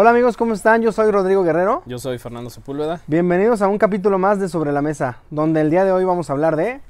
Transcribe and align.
Hola 0.00 0.10
amigos, 0.10 0.36
¿cómo 0.36 0.54
están? 0.54 0.80
Yo 0.80 0.92
soy 0.92 1.10
Rodrigo 1.10 1.42
Guerrero. 1.42 1.82
Yo 1.84 1.98
soy 1.98 2.18
Fernando 2.18 2.50
Sepúlveda. 2.50 3.00
Bienvenidos 3.08 3.62
a 3.62 3.66
un 3.66 3.78
capítulo 3.78 4.16
más 4.16 4.38
de 4.38 4.48
Sobre 4.48 4.70
la 4.70 4.80
Mesa, 4.80 5.18
donde 5.28 5.60
el 5.60 5.70
día 5.70 5.84
de 5.84 5.90
hoy 5.90 6.04
vamos 6.04 6.30
a 6.30 6.34
hablar 6.34 6.54
de... 6.54 6.80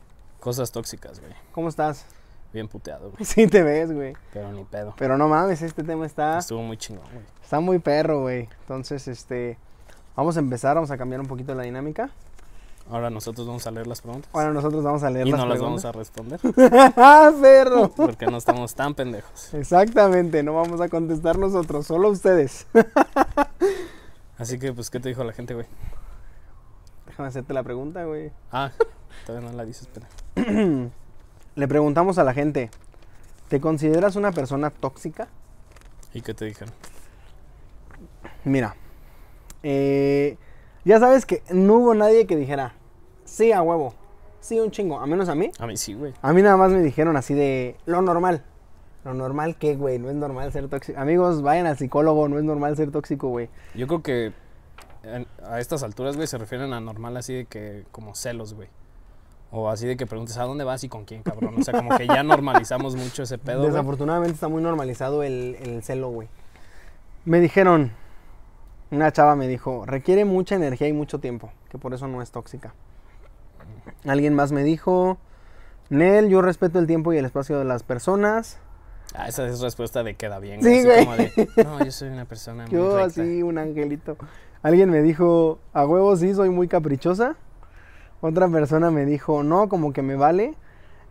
Cosas 0.41 0.73
tóxicas, 0.73 1.19
güey. 1.19 1.33
¿Cómo 1.53 1.71
estás? 1.71 2.05
Bien 2.53 2.69
puteado, 2.69 3.11
güey. 3.11 3.25
Sí 3.25 3.47
te 3.47 3.63
ves, 3.63 3.95
güey. 3.95 4.13
Pero 4.35 4.53
ni 4.53 4.63
pedo. 4.65 4.95
Pero 4.99 5.17
no 5.17 5.27
mames, 5.27 5.63
este 5.63 5.83
tema 5.85 6.05
está... 6.05 6.37
Estuvo 6.37 6.61
muy 6.61 6.77
chingón, 6.77 7.07
güey. 7.11 7.25
Está 7.43 7.61
muy 7.61 7.79
perro, 7.79 8.21
güey. 8.21 8.47
Entonces, 8.61 9.09
este... 9.09 9.57
Vamos 10.15 10.37
a 10.37 10.41
empezar, 10.41 10.75
vamos 10.75 10.91
a 10.91 10.99
cambiar 10.99 11.23
un 11.23 11.29
poquito 11.29 11.55
la 11.55 11.63
dinámica. 11.63 12.11
Ahora 12.91 13.11
nosotros 13.11 13.47
vamos 13.47 13.67
a 13.67 13.71
leer 13.71 13.87
las 13.87 14.01
preguntas. 14.01 14.31
Bueno, 14.33 14.53
nosotros 14.55 14.83
vamos 14.83 15.03
a 15.03 15.11
leer 15.11 15.27
y 15.27 15.31
las 15.31 15.41
no 15.41 15.47
las 15.47 15.59
preguntas. 15.59 15.83
vamos 15.83 15.97
a 15.97 15.99
responder. 15.99 16.41
¡Ah, 16.97 17.31
perro! 17.43 17.91
Porque 17.91 18.27
no 18.27 18.39
estamos 18.39 18.75
tan 18.75 18.95
pendejos. 18.95 19.53
Exactamente, 19.53 20.43
no 20.43 20.55
vamos 20.55 20.81
a 20.81 20.89
contestar 20.89 21.39
nosotros, 21.39 21.87
solo 21.87 22.09
ustedes. 22.09 22.67
Así 24.39 24.59
que, 24.59 24.73
pues, 24.73 24.89
¿qué 24.89 25.01
te 25.01 25.11
dijo 25.11 25.23
la 25.23 25.33
gente, 25.33 25.53
güey? 25.53 25.67
Déjame 27.07 27.29
hacerte 27.29 27.53
la 27.53 27.63
pregunta, 27.63 28.05
güey. 28.05 28.31
Ah, 28.53 28.71
todavía 29.27 29.51
no 29.51 29.57
la 29.57 29.65
dices, 29.67 29.83
espera. 29.83 30.09
Le 31.57 31.69
preguntamos 31.69 32.17
a 32.19 32.25
la 32.25 32.33
gente, 32.33 32.71
¿te 33.49 33.61
consideras 33.61 34.17
una 34.17 34.33
persona 34.33 34.71
tóxica? 34.71 35.29
¿Y 36.15 36.23
qué 36.23 36.33
te 36.33 36.47
dijeron? 36.47 36.73
Mira, 38.45 38.77
eh, 39.63 40.39
ya 40.85 41.01
sabes 41.01 41.27
que 41.27 41.43
no 41.51 41.75
hubo 41.75 41.95
nadie 41.95 42.27
que 42.27 42.37
dijera, 42.37 42.75
sí, 43.29 43.53
a 43.53 43.63
huevo, 43.63 43.95
sí, 44.41 44.59
un 44.59 44.71
chingo, 44.71 44.99
a 44.99 45.07
menos 45.07 45.29
a 45.29 45.35
mí. 45.35 45.51
A 45.59 45.67
mí 45.67 45.77
sí, 45.77 45.95
güey. 45.95 46.15
A 46.23 46.33
mí 46.33 46.43
nada 46.43 46.57
más 46.57 46.71
me 46.73 46.81
dijeron 46.83 47.17
así 47.17 47.35
de, 47.35 47.77
lo 47.87 48.03
normal. 48.03 48.43
Lo 49.05 49.15
normal 49.15 49.57
que, 49.57 49.77
güey, 49.77 49.99
no 49.99 50.11
es 50.11 50.17
normal 50.17 50.53
ser 50.53 50.69
tóxico. 50.69 50.99
Amigos, 50.99 51.41
vayan 51.43 51.67
al 51.67 51.79
psicólogo, 51.79 52.29
no 52.29 52.39
es 52.39 52.45
normal 52.45 52.77
ser 52.77 52.91
tóxico, 52.91 53.29
güey. 53.29 53.49
Yo 53.75 53.87
creo 53.87 54.03
que 54.03 54.33
en- 55.05 55.27
a 55.47 55.61
estas 55.61 55.83
alturas, 55.83 56.17
güey, 56.17 56.27
se 56.27 56.37
refieren 56.37 56.73
a 56.73 56.81
normal 56.81 57.17
así 57.17 57.33
de 57.33 57.45
que, 57.45 57.85
como 57.93 58.15
celos, 58.15 58.55
güey. 58.55 58.69
O 59.51 59.71
así 59.71 59.87
de 59.87 59.97
que 59.97 60.05
preguntes, 60.05 60.37
¿a 60.37 60.43
dónde 60.43 60.65
vas 60.65 60.85
y 60.85 60.89
con 60.91 61.05
quién, 61.05 61.23
cabrón? 61.23 61.55
O 61.59 61.63
sea, 61.63 61.73
como 61.75 61.97
que 61.97 62.07
ya 62.07 62.23
normalizamos 62.23 62.97
mucho 62.97 63.23
ese 63.23 63.39
pedo, 63.39 63.61
güey. 63.61 63.71
Desafortunadamente 63.71 64.35
está 64.35 64.49
muy 64.49 64.63
normalizado 64.63 65.23
el, 65.23 65.57
el 65.63 65.83
celo, 65.83 66.11
güey. 66.11 66.29
Me 67.25 67.41
dijeron, 67.41 67.93
una 68.91 69.11
chava 69.13 69.37
me 69.37 69.49
dijo, 69.49 69.85
requiere 69.87 70.25
mucha 70.27 70.57
energía 70.57 70.89
y 70.89 70.93
mucho 70.93 71.19
tiempo, 71.19 71.51
que 71.71 71.79
por 71.79 71.95
eso 71.95 72.09
no 72.09 72.21
es 72.21 72.31
tóxica. 72.31 72.75
Alguien 74.09 74.35
más 74.35 74.53
me 74.53 74.63
dijo, 74.65 75.19
Nel, 75.91 76.29
yo 76.29 76.43
respeto 76.43 76.79
el 76.79 76.87
tiempo 76.87 77.13
y 77.13 77.19
el 77.19 77.25
espacio 77.25 77.59
de 77.59 77.65
las 77.65 77.83
personas. 77.83 78.59
Ah, 79.15 79.27
esa 79.29 79.47
es 79.49 79.61
respuesta 79.61 80.03
de 80.03 80.15
queda 80.17 80.39
bien, 80.39 80.63
Sí, 80.63 80.85
güey. 80.85 81.05
como 81.05 81.17
de, 81.17 81.49
no, 81.65 81.83
yo 81.85 81.91
soy 81.91 82.09
una 82.09 82.25
persona 82.27 82.65
muy 82.67 82.73
Yo 82.77 82.97
recta". 82.97 83.23
así, 83.23 83.43
un 83.43 83.59
angelito. 83.59 84.17
Alguien 84.63 84.91
me 84.91 85.01
dijo, 85.03 85.59
a 85.73 85.87
huevo 85.87 86.15
sí, 86.17 86.35
soy 86.35 86.51
muy 86.51 86.69
caprichosa. 86.69 87.37
Otra 88.21 88.49
persona 88.49 88.91
me 88.91 89.07
dijo, 89.07 89.43
no, 89.43 89.69
como 89.69 89.93
que 89.93 90.03
me 90.03 90.17
vale. 90.17 90.55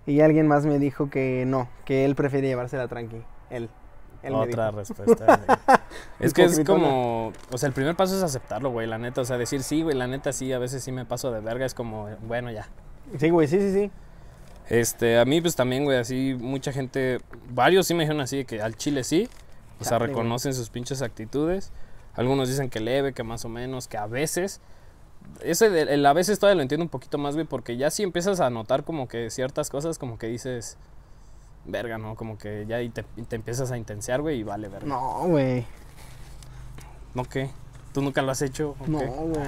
Y 0.06 0.22
alguien 0.22 0.48
más 0.48 0.66
me 0.66 0.80
dijo 0.80 1.10
que 1.10 1.44
no, 1.48 1.68
que 1.86 2.06
él 2.06 2.16
prefiere 2.16 2.48
llevársela 2.48 2.88
tranqui. 2.88 3.22
Él. 3.50 3.70
él 4.24 4.34
me 4.34 4.40
Otra 4.40 4.72
respuesta. 4.72 5.40
Es 6.20 6.34
que 6.34 6.44
es 6.46 6.60
como, 6.66 7.32
o 7.52 7.58
sea, 7.58 7.68
el 7.68 7.74
primer 7.74 7.96
paso 7.96 8.16
es 8.16 8.24
aceptarlo, 8.24 8.72
güey, 8.72 8.88
la 8.88 8.98
neta, 8.98 9.22
o 9.22 9.26
sea, 9.26 9.38
decir 9.38 9.62
sí, 9.64 9.82
güey, 9.84 9.96
la 9.96 10.08
neta 10.08 10.34
sí, 10.34 10.52
a 10.54 10.60
veces 10.60 10.84
sí 10.84 10.92
me 10.92 11.06
paso 11.06 11.32
de 11.32 11.42
verga, 11.42 11.66
es 11.66 11.74
como, 11.74 12.08
bueno, 12.28 12.52
ya. 12.52 12.68
Sí, 13.20 13.30
güey, 13.30 13.48
sí, 13.48 13.60
sí, 13.60 13.74
sí. 13.74 13.92
Este, 14.70 15.18
a 15.20 15.26
mí 15.26 15.40
pues 15.42 15.56
también, 15.56 15.86
güey, 15.86 15.98
así 15.98 16.36
mucha 16.40 16.72
gente, 16.74 17.20
varios 17.52 17.88
sí 17.88 17.94
me 17.94 18.04
dijeron 18.04 18.22
así 18.22 18.44
que 18.46 18.62
al 18.62 18.76
chile 18.76 19.04
sí, 19.04 19.30
o 19.80 19.84
sea, 19.86 19.98
güey. 19.98 20.10
reconocen 20.10 20.54
sus 20.54 20.70
pinches 20.70 21.02
actitudes. 21.02 21.72
Algunos 22.16 22.50
dicen 22.50 22.70
que 22.70 22.80
leve, 22.80 23.14
que 23.14 23.22
más 23.24 23.46
o 23.46 23.50
menos, 23.50 23.88
que 23.88 23.98
a 23.98 24.08
veces. 24.08 24.60
Ese 25.42 25.70
de- 25.70 25.94
el 25.94 26.06
a 26.06 26.14
veces 26.14 26.40
todavía 26.40 26.56
lo 26.56 26.62
entiendo 26.64 26.84
un 26.84 26.90
poquito 26.90 27.18
más, 27.20 27.36
güey, 27.36 27.46
porque 27.46 27.78
ya 27.78 27.92
si 27.92 28.02
empiezas 28.02 28.40
a 28.40 28.50
notar 28.50 28.84
como 28.84 29.08
que 29.08 29.30
ciertas 29.30 29.70
cosas, 29.70 30.00
como 30.00 30.18
que 30.18 30.26
dices, 30.28 30.78
verga, 31.66 31.98
¿no? 32.00 32.16
Como 32.16 32.38
que 32.40 32.66
ya 32.68 32.82
y 32.82 32.90
te, 32.90 33.06
y 33.18 33.22
te 33.22 33.36
empiezas 33.36 33.72
a 33.72 33.78
intensear, 33.78 34.22
güey, 34.22 34.40
y 34.40 34.44
vale, 34.44 34.68
verga. 34.68 34.88
No, 34.88 35.28
güey. 35.28 35.66
¿No 37.18 37.24
qué? 37.26 37.50
¿Tú 37.96 38.04
nunca 38.04 38.22
lo 38.22 38.30
has 38.30 38.44
hecho? 38.44 38.76
No, 38.86 39.00
güey. 39.00 39.42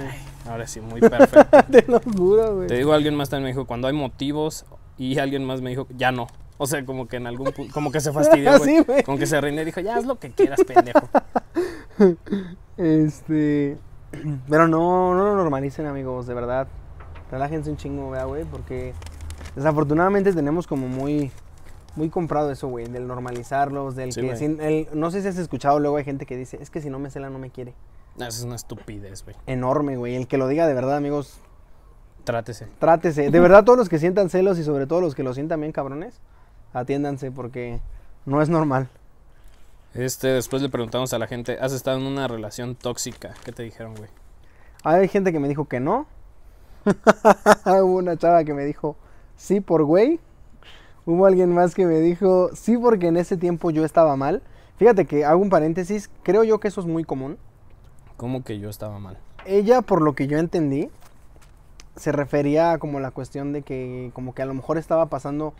Ahora 0.44 0.66
sí, 0.66 0.80
muy 0.80 1.00
perfecto. 1.00 1.56
Te 1.70 1.84
lo 1.86 2.00
juro, 2.00 2.56
güey. 2.56 2.66
Te 2.66 2.74
digo, 2.74 2.92
alguien 2.92 3.14
más 3.14 3.30
también 3.30 3.44
me 3.44 3.50
dijo, 3.50 3.64
cuando 3.64 3.86
hay 3.86 3.94
motivos, 3.94 4.66
y 4.98 5.16
alguien 5.20 5.44
más 5.44 5.60
me 5.60 5.70
dijo, 5.70 5.86
ya 5.96 6.10
no. 6.10 6.26
O 6.58 6.66
sea, 6.66 6.84
como 6.84 7.06
que 7.06 7.18
en 7.18 7.28
algún 7.28 7.52
punto, 7.52 7.72
como 7.72 7.92
que 7.92 8.00
se 8.00 8.10
fastidió, 8.10 8.58
güey. 8.58 8.78
Sí. 8.78 9.04
Como 9.04 9.18
que 9.18 9.26
se 9.28 9.40
rinde 9.40 9.62
y 9.62 9.66
dijo, 9.66 9.80
ya 9.80 9.98
haz 9.98 10.04
lo 10.04 10.18
que 10.18 10.32
quieras, 10.32 10.58
pendejo. 10.66 11.08
Este. 12.76 13.78
Pero 14.48 14.66
no, 14.66 15.14
no 15.14 15.26
lo 15.26 15.36
normalicen, 15.36 15.86
amigos, 15.86 16.26
de 16.26 16.34
verdad. 16.34 16.66
Relájense 17.30 17.70
un 17.70 17.76
chingo, 17.76 18.10
vea, 18.10 18.24
güey, 18.24 18.46
porque 18.46 18.94
desafortunadamente 19.54 20.32
tenemos 20.32 20.66
como 20.66 20.88
muy. 20.88 21.30
Muy 21.96 22.08
comprado 22.08 22.50
eso, 22.50 22.68
güey, 22.68 22.86
del 22.86 23.06
normalizarlos, 23.06 23.96
del 23.96 24.12
Sí, 24.12 24.20
que... 24.20 24.36
sin- 24.36 24.60
el- 24.60 24.88
no 24.94 25.10
sé 25.10 25.22
si 25.22 25.28
has 25.28 25.36
escuchado, 25.38 25.78
luego 25.80 25.96
hay 25.96 26.04
gente 26.04 26.24
que 26.26 26.36
dice, 26.36 26.58
es 26.60 26.70
que 26.70 26.80
si 26.80 26.88
no 26.90 26.98
me 26.98 27.10
cela 27.10 27.30
no 27.30 27.38
me 27.38 27.50
quiere. 27.50 27.74
No, 28.16 28.26
Eso 28.26 28.38
es 28.40 28.44
una 28.44 28.56
estupidez, 28.56 29.24
güey. 29.24 29.36
Enorme, 29.46 29.96
güey. 29.96 30.14
El 30.16 30.26
que 30.26 30.36
lo 30.38 30.46
diga 30.48 30.66
de 30.66 30.74
verdad, 30.74 30.96
amigos, 30.96 31.38
Trátese. 32.24 32.66
trátese. 32.78 33.30
De 33.30 33.40
verdad, 33.40 33.64
todos 33.64 33.78
los 33.78 33.88
que 33.88 33.98
sientan 33.98 34.28
celos 34.30 34.58
y 34.58 34.64
sobre 34.64 34.86
todo 34.86 35.00
los 35.00 35.14
que 35.14 35.22
lo 35.22 35.32
sientan 35.34 35.60
bien 35.60 35.72
cabrones, 35.72 36.20
atiéndanse 36.72 37.30
porque 37.30 37.80
no 38.26 38.42
es 38.42 38.48
normal. 38.48 38.88
Este, 39.94 40.28
después 40.28 40.62
le 40.62 40.68
preguntamos 40.68 41.12
a 41.12 41.18
la 41.18 41.26
gente, 41.26 41.58
¿has 41.60 41.72
estado 41.72 41.98
en 41.98 42.04
una 42.04 42.28
relación 42.28 42.76
tóxica? 42.76 43.34
¿Qué 43.44 43.50
te 43.52 43.62
dijeron, 43.64 43.94
güey? 43.96 44.10
Hay 44.84 45.08
gente 45.08 45.32
que 45.32 45.40
me 45.40 45.48
dijo 45.48 45.64
que 45.66 45.80
no. 45.80 46.06
Hubo 47.66 47.96
una 47.96 48.16
chava 48.16 48.44
que 48.44 48.54
me 48.54 48.64
dijo 48.64 48.96
sí 49.36 49.60
por 49.60 49.84
güey. 49.84 50.20
Hubo 51.06 51.26
alguien 51.26 51.52
más 51.54 51.74
que 51.74 51.86
me 51.86 51.98
dijo 52.00 52.50
sí 52.54 52.76
porque 52.76 53.08
en 53.08 53.16
ese 53.16 53.36
tiempo 53.36 53.70
yo 53.70 53.84
estaba 53.84 54.16
mal. 54.16 54.42
Fíjate 54.76 55.06
que 55.06 55.24
hago 55.24 55.40
un 55.42 55.50
paréntesis, 55.50 56.10
creo 56.22 56.44
yo 56.44 56.60
que 56.60 56.68
eso 56.68 56.80
es 56.80 56.86
muy 56.86 57.04
común. 57.04 57.38
¿Cómo 58.16 58.44
que 58.44 58.58
yo 58.58 58.68
estaba 58.70 58.98
mal? 58.98 59.18
Ella, 59.46 59.82
por 59.82 60.02
lo 60.02 60.14
que 60.14 60.26
yo 60.26 60.38
entendí, 60.38 60.90
se 61.96 62.12
refería 62.12 62.72
a 62.72 62.78
como 62.78 63.00
la 63.00 63.10
cuestión 63.10 63.52
de 63.52 63.62
que 63.62 64.10
como 64.14 64.34
que 64.34 64.42
a 64.42 64.46
lo 64.46 64.54
mejor 64.54 64.78
estaba 64.78 65.06
pasando 65.06 65.54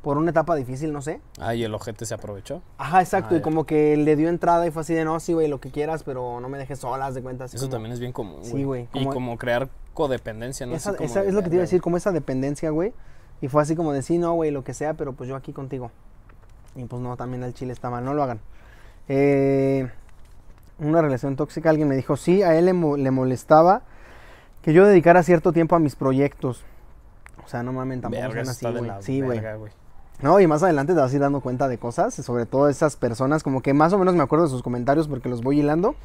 por 0.00 0.16
una 0.18 0.30
etapa 0.30 0.56
difícil, 0.56 0.92
no 0.92 1.00
sé. 1.02 1.20
Ah, 1.40 1.54
y 1.54 1.62
el 1.62 1.72
ojete 1.74 2.06
se 2.06 2.14
aprovechó. 2.14 2.60
Ajá, 2.78 3.00
exacto, 3.00 3.28
Ah, 3.30 3.36
y 3.36 3.38
ya. 3.38 3.42
como 3.44 3.64
que 3.66 3.96
le 3.96 4.16
dio 4.16 4.28
entrada 4.28 4.66
y 4.66 4.72
fue 4.72 4.82
así 4.82 4.94
de 4.94 5.04
no, 5.04 5.20
sí, 5.20 5.32
güey, 5.32 5.46
lo 5.46 5.60
que 5.60 5.70
quieras, 5.70 6.02
pero 6.02 6.40
no 6.40 6.48
me 6.48 6.58
dejes 6.58 6.80
solas 6.80 7.14
de 7.14 7.22
cuenta. 7.22 7.44
así 7.44 7.56
Eso 7.56 7.66
como- 7.66 7.72
también 7.74 7.92
es 7.92 8.00
bien 8.00 8.12
común, 8.12 8.44
Sí, 8.44 8.64
güey, 8.64 8.88
Y 8.94 9.06
como- 9.06 9.38
crear 9.38 9.68
codependencia, 9.94 10.66
¿no? 10.66 10.74
Esa- 10.74 10.90
Así 10.90 10.96
como 10.96 11.08
esa 11.08 11.22
de, 11.22 11.28
es 11.28 11.34
lo 11.34 11.42
que 11.42 11.50
te 11.50 11.54
iba 11.54 11.62
a 11.62 11.66
decir, 11.66 11.80
como 11.80 11.96
esa 11.96 12.10
dependencia, 12.10 12.70
güey. 12.70 12.92
Y 13.42 13.48
fue 13.48 13.60
así 13.60 13.76
como 13.76 13.92
de 13.92 14.00
sí, 14.02 14.16
no, 14.16 14.32
güey, 14.32 14.50
lo 14.50 14.64
que 14.64 14.72
sea, 14.72 14.94
pero 14.94 15.12
pues 15.12 15.28
yo 15.28 15.36
aquí 15.36 15.52
contigo. 15.52 15.90
Y 16.74 16.84
pues 16.84 17.02
no, 17.02 17.16
también 17.16 17.42
el 17.42 17.52
chile 17.52 17.72
está 17.74 17.90
mal, 17.90 18.04
no 18.04 18.14
lo 18.14 18.22
hagan. 18.22 18.40
Eh, 19.08 19.90
una 20.78 21.02
relación 21.02 21.36
tóxica, 21.36 21.68
alguien 21.68 21.88
me 21.88 21.96
dijo, 21.96 22.16
sí, 22.16 22.42
a 22.42 22.56
él 22.56 22.64
le, 22.66 22.72
mo- 22.72 22.96
le 22.96 23.10
molestaba 23.10 23.82
que 24.62 24.72
yo 24.72 24.86
dedicara 24.86 25.22
cierto 25.22 25.52
tiempo 25.52 25.76
a 25.76 25.78
mis 25.80 25.96
proyectos. 25.96 26.64
O 27.44 27.48
sea, 27.48 27.62
no 27.62 27.72
mames, 27.72 28.00
tampoco 28.00 28.22
Verga, 28.22 28.42
así, 28.42 28.64
güey. 28.64 28.90
Sí, 29.00 29.20
güey. 29.20 29.42
No, 30.22 30.38
y 30.38 30.46
más 30.46 30.62
adelante 30.62 30.94
te 30.94 31.00
vas 31.00 31.10
a 31.10 31.14
ir 31.14 31.20
dando 31.20 31.40
cuenta 31.40 31.66
de 31.66 31.78
cosas, 31.78 32.14
sobre 32.14 32.46
todo 32.46 32.68
esas 32.68 32.94
personas, 32.96 33.42
como 33.42 33.60
que 33.60 33.74
más 33.74 33.92
o 33.92 33.98
menos 33.98 34.14
me 34.14 34.22
acuerdo 34.22 34.44
de 34.44 34.50
sus 34.50 34.62
comentarios 34.62 35.08
porque 35.08 35.28
los 35.28 35.42
voy 35.42 35.58
hilando. 35.60 35.96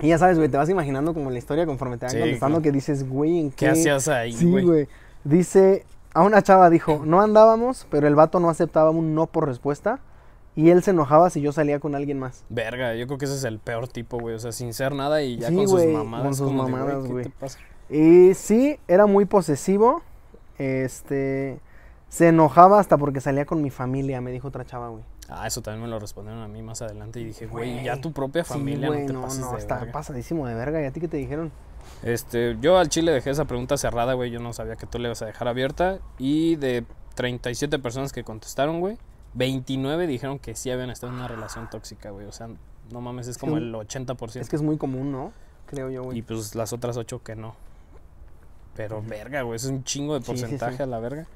Y 0.00 0.08
ya 0.08 0.18
sabes, 0.18 0.38
güey, 0.38 0.48
te 0.48 0.56
vas 0.56 0.70
imaginando 0.70 1.12
como 1.12 1.30
la 1.30 1.38
historia 1.38 1.66
conforme 1.66 1.98
te 1.98 2.06
van 2.06 2.14
Sí, 2.14 2.20
contestando 2.20 2.62
que 2.62 2.72
dices, 2.72 3.06
güey, 3.08 3.38
¿en 3.38 3.50
¿Qué 3.50 3.56
qué? 3.66 3.68
hacías 3.68 4.08
ahí, 4.08 4.32
Sí, 4.32 4.50
güey? 4.50 4.64
güey. 4.64 4.88
Dice, 5.24 5.84
a 6.14 6.22
una 6.22 6.42
chava 6.42 6.70
dijo, 6.70 7.02
no 7.04 7.20
andábamos, 7.20 7.86
pero 7.90 8.06
el 8.08 8.14
vato 8.14 8.40
no 8.40 8.48
aceptaba 8.48 8.90
un 8.90 9.14
no 9.14 9.26
por 9.26 9.46
respuesta. 9.46 9.98
Y 10.56 10.70
él 10.70 10.84
se 10.84 10.92
enojaba 10.92 11.30
si 11.30 11.40
yo 11.40 11.50
salía 11.50 11.80
con 11.80 11.96
alguien 11.96 12.18
más. 12.20 12.44
Verga, 12.48 12.94
yo 12.94 13.06
creo 13.08 13.18
que 13.18 13.24
ese 13.24 13.34
es 13.34 13.42
el 13.44 13.58
peor 13.58 13.88
tipo, 13.88 14.18
güey. 14.18 14.36
O 14.36 14.38
sea, 14.38 14.52
sin 14.52 14.72
ser 14.72 14.94
nada 14.94 15.20
y 15.20 15.36
ya 15.38 15.48
Sí, 15.48 15.56
con 15.56 15.68
sus 15.68 15.82
con 15.82 15.92
mamadas. 15.92 16.36
sus 16.36 16.46
como 16.46 16.64
de, 16.66 16.70
mamadas, 16.70 17.04
¿qué 17.04 17.10
güey. 17.12 17.26
Y 17.90 18.34
sí, 18.34 18.78
era 18.86 19.06
muy 19.06 19.24
posesivo. 19.24 20.02
Este, 20.58 21.58
se 22.08 22.28
enojaba 22.28 22.78
hasta 22.78 22.96
porque 22.96 23.20
salía 23.20 23.44
con 23.46 23.60
mi 23.62 23.70
familia, 23.70 24.20
me 24.20 24.30
dijo 24.30 24.46
otra 24.48 24.64
chava, 24.64 24.88
güey. 24.90 25.02
Ah, 25.28 25.46
eso 25.46 25.60
también 25.62 25.82
me 25.82 25.88
lo 25.88 25.98
respondieron 25.98 26.42
a 26.42 26.48
mí 26.48 26.62
más 26.62 26.82
adelante 26.82 27.18
y 27.18 27.24
dije, 27.24 27.46
güey, 27.46 27.82
ya 27.82 28.00
tu 28.00 28.12
propia 28.12 28.44
Sí, 28.44 28.52
familia 28.52 28.88
güey, 28.88 29.00
no 29.00 29.06
te 29.06 29.12
no, 29.14 29.22
pases 29.22 29.40
no, 29.40 29.52
de 29.52 29.58
está 29.58 29.76
verga. 29.78 29.92
pasadísimo 29.92 30.46
de 30.46 30.54
verga. 30.54 30.80
¿Y 30.82 30.84
a 30.84 30.92
ti 30.92 31.00
qué 31.00 31.08
te 31.08 31.16
dijeron? 31.16 31.50
Este, 32.04 32.56
yo 32.60 32.78
al 32.78 32.88
chile 32.90 33.10
dejé 33.12 33.30
esa 33.30 33.46
pregunta 33.46 33.76
cerrada, 33.76 34.12
güey. 34.14 34.30
Yo 34.30 34.38
no 34.38 34.52
sabía 34.52 34.76
que 34.76 34.86
tú 34.86 34.98
le 34.98 35.06
ibas 35.08 35.22
a 35.22 35.26
dejar 35.26 35.48
abierta. 35.48 35.98
Y 36.18 36.56
de 36.56 36.84
37 37.16 37.78
personas 37.78 38.12
que 38.12 38.22
contestaron, 38.24 38.80
güey, 38.80 38.98
29 39.34 40.06
dijeron 40.06 40.38
que 40.38 40.54
sí 40.54 40.70
habían 40.70 40.90
estado 40.90 41.12
en 41.12 41.18
una 41.18 41.28
relación 41.28 41.68
tóxica, 41.70 42.10
güey. 42.10 42.26
O 42.26 42.32
sea, 42.32 42.48
no 42.92 43.00
mames, 43.00 43.26
es 43.26 43.38
como 43.38 43.54
que- 43.54 43.62
el 43.62 43.74
80%. 43.74 44.40
Es 44.42 44.48
que 44.50 44.56
es 44.56 44.62
muy 44.62 44.76
común, 44.76 45.10
¿no? 45.10 45.32
Creo 45.66 45.88
yo, 45.90 46.02
Y 46.02 46.04
güey. 46.04 46.22
pues 46.22 46.54
las 46.54 46.72
otras 46.74 46.96
8 46.98 47.22
que 47.22 47.34
no. 47.36 47.56
Pero 48.76 49.02
verga, 49.02 49.42
güey, 49.42 49.56
eso 49.56 49.68
es 49.68 49.72
un 49.72 49.84
chingo 49.84 50.14
de 50.14 50.20
Sí, 50.20 50.26
sí, 50.36 50.42
porcentaje 50.42 50.76
sí. 50.76 50.82
a 50.82 50.86
la 50.86 50.98
verga. 50.98 51.26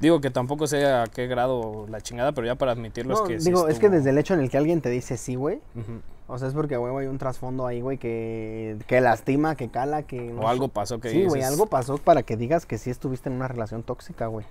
Digo 0.00 0.20
que 0.20 0.30
tampoco 0.30 0.66
sé 0.66 0.86
a 0.86 1.04
qué 1.06 1.26
grado 1.26 1.86
la 1.88 2.00
chingada, 2.00 2.32
pero 2.32 2.46
ya 2.46 2.54
para 2.54 2.72
admitirlo 2.72 3.14
No, 3.14 3.22
es 3.24 3.28
que 3.28 3.40
sí 3.40 3.46
digo, 3.50 3.60
es 3.68 3.78
que 3.78 3.86
estuvo- 3.86 3.96
desde 3.96 4.10
el 4.10 4.18
hecho 4.18 4.34
en 4.34 4.40
el 4.40 4.50
que 4.50 4.56
alguien 4.58 4.80
te 4.80 4.88
dice 4.90 5.16
sí, 5.16 5.34
güey. 5.34 5.56
Ujú. 5.74 6.00
O 6.28 6.38
sea, 6.38 6.48
es 6.48 6.54
porque, 6.54 6.76
güey, 6.76 6.96
hay 6.96 7.06
un 7.06 7.18
trasfondo 7.18 7.66
ahí, 7.66 7.80
güey, 7.80 7.98
que, 7.98 8.76
que 8.88 9.00
lastima, 9.00 9.54
que 9.54 9.68
cala, 9.68 10.02
que... 10.02 10.20
no 10.20 10.42
O 10.42 10.48
algo 10.48 10.68
pasó 10.68 10.98
que 10.98 11.10
Sí, 11.10 11.24
güey, 11.24 11.40
dices, 11.40 11.52
algo 11.52 11.66
pasó 11.66 11.98
para 11.98 12.24
que 12.24 12.36
digas 12.36 12.66
que 12.66 12.78
sí 12.78 12.90
estuviste 12.90 13.28
en 13.28 13.36
una 13.36 13.46
relación 13.46 13.84
tóxica, 13.84 14.26
güey. 14.26 14.44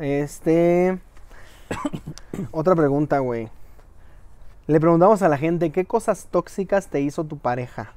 Este... 0.00 0.98
Otra 2.50 2.74
pregunta, 2.74 3.20
güey. 3.20 3.48
Le 4.66 4.80
preguntamos 4.80 5.22
a 5.22 5.28
la 5.28 5.38
gente, 5.38 5.70
¿qué 5.70 5.84
cosas 5.84 6.26
tóxicas 6.30 6.88
te 6.88 7.00
hizo 7.00 7.24
tu 7.24 7.38
pareja? 7.38 7.92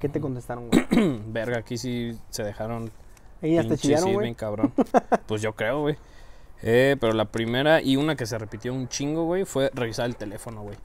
¿Qué 0.00 0.08
te 0.08 0.20
contestaron, 0.20 0.68
güey? 0.68 1.22
Verga, 1.28 1.58
aquí 1.58 1.78
sí 1.78 2.18
se 2.30 2.42
dejaron 2.42 2.90
Ellas 3.40 3.68
te 3.68 3.76
chillaron, 3.76 4.14
güey. 4.14 4.24
bien 4.24 4.34
cabrón. 4.34 4.72
pues 5.26 5.42
yo 5.42 5.54
creo, 5.54 5.82
güey. 5.82 5.96
Eh, 6.62 6.96
pero 7.00 7.12
la 7.12 7.26
primera 7.26 7.80
y 7.80 7.96
una 7.96 8.16
que 8.16 8.26
se 8.26 8.36
repitió 8.36 8.74
un 8.74 8.88
chingo, 8.88 9.24
güey, 9.24 9.44
fue 9.44 9.70
revisar 9.72 10.06
el 10.06 10.16
teléfono, 10.16 10.62
güey. 10.62 10.76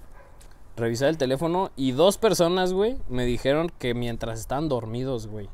Revisar 0.78 1.08
el 1.10 1.18
teléfono 1.18 1.72
y 1.76 1.92
dos 1.94 2.18
personas, 2.18 2.74
güey, 2.74 2.98
me 3.10 3.26
dijeron 3.26 3.72
que 3.80 3.94
mientras 3.94 4.40
estaban 4.40 4.68
dormidos, 4.68 5.28
güey. 5.28 5.48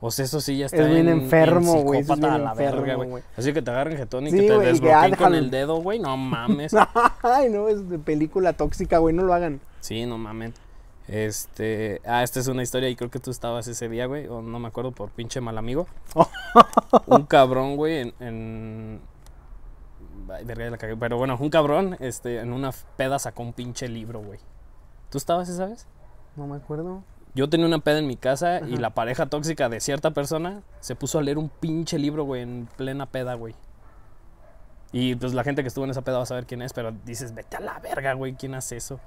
O 0.00 0.10
sea, 0.10 0.24
eso 0.24 0.40
sí 0.40 0.58
ya 0.58 0.66
está 0.66 0.82
Es 0.82 0.86
bien 0.88 1.08
en- 1.08 1.08
en 1.08 1.20
enfermo, 1.24 1.82
güey, 1.82 2.00
es 2.00 2.06
bien 2.06 2.24
a 2.26 2.38
la 2.38 2.52
verga, 2.54 2.78
enfermo, 2.78 2.96
güey. 2.96 3.08
güey. 3.10 3.22
Así 3.36 3.52
que 3.52 3.62
te 3.62 3.70
agarren 3.70 3.96
jetón 3.96 4.26
y 4.26 4.30
Sí, 4.30 4.36
que 4.36 4.42
te 4.42 4.48
que, 4.48 4.54
ah, 4.54 4.58
desbloqueen 4.58 5.00
con 5.02 5.10
déjalo. 5.10 5.36
el 5.36 5.50
dedo, 5.50 5.76
güey. 5.76 5.98
No 5.98 6.16
mames. 6.18 6.74
Ay, 7.22 7.48
no, 7.50 7.68
es 7.68 7.88
de 7.88 7.98
película 7.98 8.52
tóxica, 8.54 8.98
güey, 8.98 9.14
no 9.14 9.22
lo 9.22 9.32
hagan. 9.34 9.60
Sí, 9.80 10.04
no 10.06 10.18
mames. 10.18 10.52
Este, 11.06 12.00
ah, 12.06 12.22
esta 12.22 12.40
es 12.40 12.48
una 12.48 12.62
historia 12.62 12.88
y 12.88 12.96
creo 12.96 13.10
que 13.10 13.18
tú 13.20 13.30
estabas 13.30 13.66
ese 13.68 13.88
día, 13.90 14.06
güey, 14.06 14.26
o 14.26 14.40
no 14.40 14.58
me 14.58 14.68
acuerdo 14.68 14.90
por 14.92 15.10
pinche 15.10 15.40
mal 15.42 15.58
amigo. 15.58 15.86
un 17.06 17.24
cabrón, 17.24 17.76
güey, 17.76 17.98
en, 17.98 18.14
en... 18.20 19.00
Verga, 20.26 20.70
la 20.70 20.78
cagué. 20.78 20.96
Pero 20.96 21.16
bueno, 21.18 21.36
un 21.40 21.50
cabrón, 21.50 21.96
este, 22.00 22.40
en 22.40 22.52
una 22.52 22.70
peda 22.96 23.18
sacó 23.18 23.42
un 23.42 23.52
pinche 23.52 23.88
libro, 23.88 24.20
güey. 24.20 24.38
¿Tú 25.10 25.18
estabas 25.18 25.48
esa 25.48 25.66
vez? 25.66 25.86
No 26.36 26.46
me 26.46 26.56
acuerdo. 26.56 27.02
Yo 27.34 27.48
tenía 27.48 27.66
una 27.66 27.78
peda 27.80 27.98
en 27.98 28.06
mi 28.06 28.16
casa 28.16 28.60
y 28.60 28.72
Ajá. 28.74 28.80
la 28.80 28.90
pareja 28.90 29.26
tóxica 29.26 29.68
de 29.68 29.80
cierta 29.80 30.12
persona 30.12 30.62
se 30.80 30.94
puso 30.94 31.18
a 31.18 31.22
leer 31.22 31.36
un 31.38 31.48
pinche 31.48 31.98
libro, 31.98 32.24
güey, 32.24 32.42
en 32.42 32.68
plena 32.76 33.06
peda, 33.06 33.34
güey. 33.34 33.54
Y 34.92 35.16
pues 35.16 35.34
la 35.34 35.42
gente 35.42 35.62
que 35.62 35.68
estuvo 35.68 35.84
en 35.84 35.90
esa 35.90 36.02
peda 36.02 36.18
va 36.18 36.22
a 36.22 36.26
saber 36.26 36.46
quién 36.46 36.62
es, 36.62 36.72
pero 36.72 36.92
dices, 37.04 37.34
vete 37.34 37.56
a 37.56 37.60
la 37.60 37.78
verga, 37.80 38.12
güey, 38.14 38.34
¿quién 38.34 38.54
hace 38.54 38.76
eso? 38.76 39.00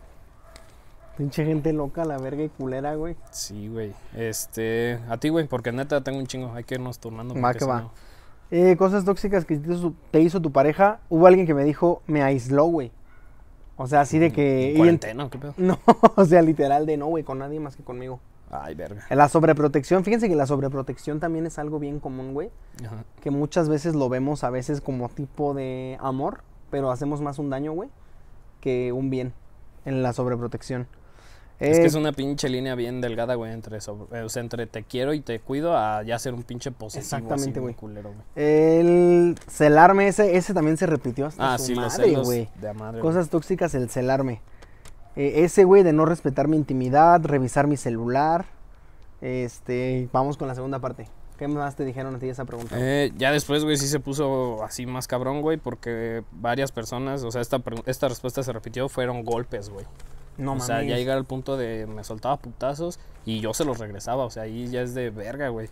Pinche 1.17 1.45
gente 1.45 1.71
loca, 1.73 2.03
la 2.05 2.17
verga 2.17 2.43
y 2.43 2.49
culera, 2.49 2.93
güey. 2.95 3.15
Sí, 3.31 3.69
güey. 3.69 3.93
Este, 4.13 4.99
a 5.09 5.17
ti, 5.17 5.29
güey, 5.29 5.47
porque 5.47 5.71
neta 5.71 6.01
tengo 6.01 6.19
un 6.19 6.27
chingo. 6.27 6.53
Hay 6.53 6.63
que 6.65 6.75
irnos 6.75 6.99
turnando. 6.99 7.33
Va 7.41 7.53
que 7.53 7.65
va. 7.65 7.81
no- 7.81 7.91
Eh, 8.49 8.77
cosas 8.77 9.03
tóxicas 9.03 9.45
que 9.45 9.57
te 9.57 9.73
hizo, 9.73 9.93
te 10.11 10.21
hizo 10.21 10.41
tu 10.41 10.51
pareja. 10.51 10.99
Hubo 11.09 11.27
alguien 11.27 11.45
que 11.45 11.53
me 11.53 11.63
dijo, 11.63 12.01
me 12.07 12.23
aisló, 12.23 12.65
güey. 12.65 12.91
O 13.75 13.87
sea, 13.87 14.01
así 14.01 14.17
de 14.19 14.31
que... 14.31 14.69
¿En 14.69 14.75
y 14.75 14.77
cuarentena 14.77 15.29
qué 15.29 15.37
pedo? 15.37 15.53
No, 15.57 15.79
o 16.15 16.25
sea, 16.25 16.41
literal 16.41 16.85
de 16.85 16.97
no, 16.97 17.07
güey, 17.07 17.23
con 17.23 17.39
nadie 17.39 17.59
más 17.59 17.75
que 17.75 17.83
conmigo. 17.83 18.19
Ay, 18.49 18.75
verga. 18.75 19.05
La 19.09 19.27
sobreprotección, 19.27 20.03
fíjense 20.03 20.29
que 20.29 20.35
la 20.35 20.47
sobreprotección 20.47 21.19
también 21.19 21.45
es 21.45 21.59
algo 21.59 21.79
bien 21.79 21.99
común, 21.99 22.33
güey. 22.33 22.49
Ajá. 22.83 23.03
Que 23.21 23.29
muchas 23.29 23.69
veces 23.69 23.93
lo 23.93 24.07
vemos 24.09 24.43
a 24.43 24.49
veces 24.49 24.81
como 24.81 25.09
tipo 25.09 25.53
de 25.53 25.97
amor, 25.99 26.41
pero 26.71 26.89
hacemos 26.91 27.21
más 27.21 27.39
un 27.39 27.49
daño, 27.49 27.73
güey, 27.73 27.89
que 28.61 28.93
un 28.93 29.09
bien 29.09 29.33
en 29.85 30.01
la 30.01 30.13
sobreprotección. 30.13 30.87
Es 31.59 31.77
Eh, 31.77 31.81
que 31.81 31.87
es 31.87 31.95
una 31.95 32.11
pinche 32.11 32.49
línea 32.49 32.75
bien 32.75 33.01
delgada, 33.01 33.33
güey, 33.35 33.51
entre, 33.51 33.81
sobre- 33.81 34.19
eh, 34.19 34.23
o 34.23 34.29
sea, 34.29 34.41
entre 34.43 34.67
te 34.67 34.83
quiero 34.83 35.13
y 35.13 35.21
te 35.21 35.39
cuido 35.39 35.75
a 35.75 36.03
ya 36.03 36.19
ser 36.19 36.33
un 36.35 36.43
pinche 36.43 36.71
posesivo 36.71 37.01
Exactamente, 37.01 37.59
güey. 37.59 37.73
culero, 37.73 38.11
güey. 38.13 38.21
El 38.35 39.35
celarme, 39.47 40.07
ese, 40.07 40.37
ese 40.37 40.53
también 40.53 40.77
se 40.77 40.85
repitió 40.85 41.25
hasta 41.25 41.53
Ah, 41.53 41.57
su 41.57 41.65
sí, 41.65 41.75
madre, 41.75 42.13
güey. 42.15 42.47
Cosas 43.01 43.29
tóxicas, 43.29 43.73
el 43.73 43.89
celarme. 43.89 44.41
Eh, 45.15 45.43
ese, 45.45 45.63
güey, 45.63 45.81
de 45.81 45.93
no 45.93 46.05
respetar 46.05 46.47
mi 46.47 46.57
intimidad, 46.57 47.21
revisar 47.25 47.65
mi 47.65 47.75
celular. 47.75 48.45
Este, 49.21 50.09
vamos 50.13 50.37
con 50.37 50.47
la 50.47 50.55
segunda 50.55 50.79
parte. 50.79 51.07
¿Qué 51.39 51.47
más 51.47 51.75
te 51.75 51.85
dijeron 51.85 52.15
a 52.15 52.19
ti 52.19 52.29
esa 52.29 52.45
pregunta? 52.45 52.75
Eh, 52.79 53.11
ya 53.17 53.31
después, 53.31 53.63
güey, 53.63 53.77
sí 53.77 53.87
se 53.87 53.99
puso 53.99 54.63
así 54.63 54.85
más 54.85 55.07
cabrón, 55.07 55.41
güey, 55.41 55.57
porque 55.57 56.23
varias 56.31 56.71
personas, 56.71 57.23
o 57.23 57.31
sea, 57.31 57.41
esta, 57.41 57.61
esta 57.85 58.07
respuesta 58.09 58.41
se 58.43 58.51
repitió, 58.53 58.89
fueron 58.89 59.23
golpes, 59.23 59.69
güey. 59.69 59.85
No 60.37 60.53
o 60.53 60.59
sea, 60.59 60.83
ya 60.83 60.95
llegar 60.95 61.17
al 61.17 61.25
punto 61.25 61.57
de 61.57 61.87
me 61.87 62.03
soltaba 62.03 62.37
putazos 62.37 62.99
y 63.25 63.39
yo 63.39 63.53
se 63.53 63.65
los 63.65 63.79
regresaba, 63.79 64.25
o 64.25 64.29
sea, 64.29 64.43
ahí 64.43 64.67
ya 64.69 64.81
es 64.81 64.93
de 64.93 65.09
verga, 65.09 65.49
güey. 65.49 65.69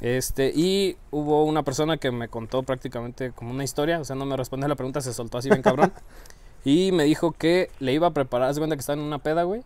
Este, 0.00 0.50
y 0.54 0.96
hubo 1.10 1.44
una 1.44 1.62
persona 1.62 1.98
que 1.98 2.10
me 2.10 2.28
contó 2.28 2.62
prácticamente 2.62 3.32
como 3.32 3.50
una 3.50 3.64
historia, 3.64 4.00
o 4.00 4.04
sea, 4.04 4.16
no 4.16 4.24
me 4.24 4.36
respondió 4.36 4.66
a 4.66 4.68
la 4.68 4.74
pregunta, 4.74 5.00
se 5.00 5.12
soltó 5.12 5.38
así 5.38 5.50
bien 5.50 5.62
cabrón. 5.62 5.92
y 6.64 6.90
me 6.92 7.04
dijo 7.04 7.32
que 7.32 7.70
le 7.80 7.92
iba 7.92 8.06
a 8.06 8.12
preparar, 8.12 8.48
haz 8.48 8.56
de 8.56 8.60
cuenta 8.60 8.76
que 8.76 8.80
estaba 8.80 8.98
en 8.98 9.06
una 9.06 9.18
peda, 9.18 9.42
güey. 9.42 9.62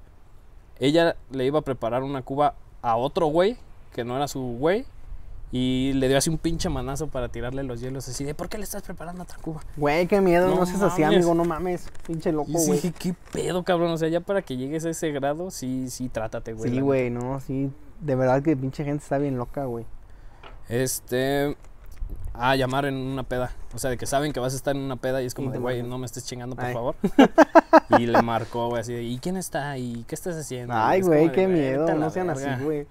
Ella 0.80 1.16
le 1.30 1.44
iba 1.46 1.60
a 1.60 1.62
preparar 1.62 2.02
una 2.02 2.22
cuba 2.22 2.54
a 2.82 2.96
otro 2.96 3.26
güey, 3.26 3.56
que 3.92 4.04
no 4.04 4.16
era 4.16 4.26
su 4.26 4.40
güey. 4.40 4.84
Y 5.56 5.92
le 5.92 6.08
dio 6.08 6.18
así 6.18 6.30
un 6.30 6.38
pinche 6.38 6.68
manazo 6.68 7.06
para 7.06 7.28
tirarle 7.28 7.62
los 7.62 7.80
hielos 7.80 8.08
así 8.08 8.24
de 8.24 8.34
¿por 8.34 8.48
qué 8.48 8.58
le 8.58 8.64
estás 8.64 8.82
preparando 8.82 9.22
otra 9.22 9.38
cuba? 9.38 9.60
Güey, 9.76 10.08
qué 10.08 10.20
miedo, 10.20 10.48
no, 10.48 10.56
No 10.56 10.66
seas 10.66 10.82
así, 10.82 11.04
amigo, 11.04 11.32
no 11.32 11.44
mames. 11.44 11.86
Pinche 12.04 12.32
loco, 12.32 12.50
sí 12.58 12.66
güey. 12.66 12.80
dije, 12.80 12.92
¿qué 12.98 13.14
pedo, 13.32 13.62
cabrón? 13.62 13.92
O 13.92 13.96
sea, 13.96 14.08
ya 14.08 14.18
para 14.18 14.42
que 14.42 14.56
llegues 14.56 14.84
a 14.84 14.90
ese 14.90 15.12
grado, 15.12 15.52
sí, 15.52 15.88
sí, 15.90 16.08
trátate, 16.08 16.54
güey. 16.54 16.72
Sí, 16.72 16.80
güey, 16.80 17.08
no, 17.08 17.38
sí. 17.38 17.70
De 18.00 18.16
verdad 18.16 18.42
que 18.42 18.56
pinche 18.56 18.84
gente 18.84 19.04
está 19.04 19.16
bien 19.18 19.36
loca, 19.38 19.64
güey. 19.66 19.86
Este. 20.68 21.56
A 22.32 22.56
llamar 22.56 22.84
en 22.86 22.96
una 22.96 23.22
peda. 23.22 23.52
O 23.74 23.78
sea, 23.78 23.90
de 23.90 23.96
que 23.96 24.06
saben 24.06 24.32
que 24.32 24.40
vas 24.40 24.54
a 24.54 24.56
estar 24.56 24.74
en 24.74 24.82
una 24.82 24.96
peda 24.96 25.22
y 25.22 25.26
es 25.26 25.34
como 25.34 25.52
güey, 25.52 25.84
no 25.84 25.98
me 25.98 26.06
estés 26.06 26.26
chingando, 26.26 26.56
por 26.56 26.64
Ay. 26.64 26.74
favor. 26.74 26.96
y 27.98 28.06
le 28.06 28.20
marcó, 28.22 28.70
güey, 28.70 28.80
así 28.80 28.92
de, 28.92 29.04
¿y 29.04 29.18
quién 29.20 29.36
está? 29.36 29.78
¿Y 29.78 30.04
qué 30.08 30.16
estás 30.16 30.34
haciendo? 30.34 30.74
Ay, 30.74 31.00
güey, 31.02 31.28
de, 31.28 31.32
qué 31.32 31.46
"Güey, 31.46 31.60
miedo, 31.60 31.94
no 31.94 32.10
sean 32.10 32.26
verga". 32.26 32.54
así, 32.54 32.64
güey. 32.64 32.86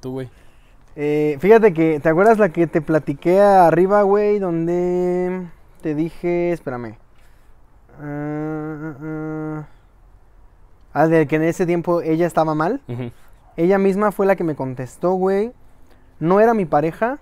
Tú, 0.00 0.12
güey. 0.12 0.28
Eh, 0.96 1.36
fíjate 1.40 1.72
que, 1.72 2.00
¿te 2.00 2.08
acuerdas 2.08 2.38
la 2.38 2.48
que 2.50 2.66
te 2.66 2.80
platiqué 2.82 3.40
arriba, 3.40 4.02
güey? 4.02 4.38
Donde 4.38 5.46
te 5.82 5.94
dije, 5.94 6.52
espérame. 6.52 6.96
Ah, 8.00 8.76
ah, 8.82 8.96
ah. 9.02 9.68
Ah, 10.92 11.06
de 11.06 11.26
que 11.26 11.36
en 11.36 11.44
ese 11.44 11.66
tiempo 11.66 12.00
ella 12.02 12.26
estaba 12.26 12.54
mal. 12.54 12.80
Ella 13.56 13.78
misma 13.78 14.10
fue 14.12 14.26
la 14.26 14.36
que 14.36 14.44
me 14.44 14.56
contestó, 14.56 15.12
güey. 15.12 15.52
No 16.18 16.40
era 16.40 16.52
mi 16.52 16.64
pareja, 16.64 17.18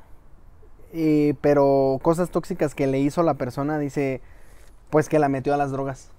eh, 0.92 1.34
pero 1.40 1.98
cosas 2.02 2.30
tóxicas 2.30 2.74
que 2.74 2.86
le 2.86 2.98
hizo 2.98 3.22
la 3.22 3.34
persona, 3.34 3.78
dice, 3.78 4.22
pues 4.90 5.08
que 5.08 5.18
la 5.18 5.28
metió 5.28 5.52
a 5.52 5.58
las 5.58 5.70
drogas. 5.70 6.10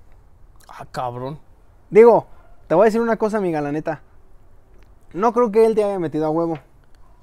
Ah, 0.68 0.86
cabrón. 0.92 1.40
Digo, 1.90 2.28
te 2.68 2.76
voy 2.76 2.84
a 2.84 2.86
decir 2.86 3.02
una 3.02 3.18
cosa, 3.18 3.38
amiga, 3.38 3.62
la 3.62 3.72
neta. 3.72 4.02
No 5.14 5.34
creo 5.34 5.52
que 5.52 5.66
él 5.66 5.74
te 5.74 5.84
haya 5.84 5.98
metido 5.98 6.28
a 6.28 6.30
huevo. 6.30 6.60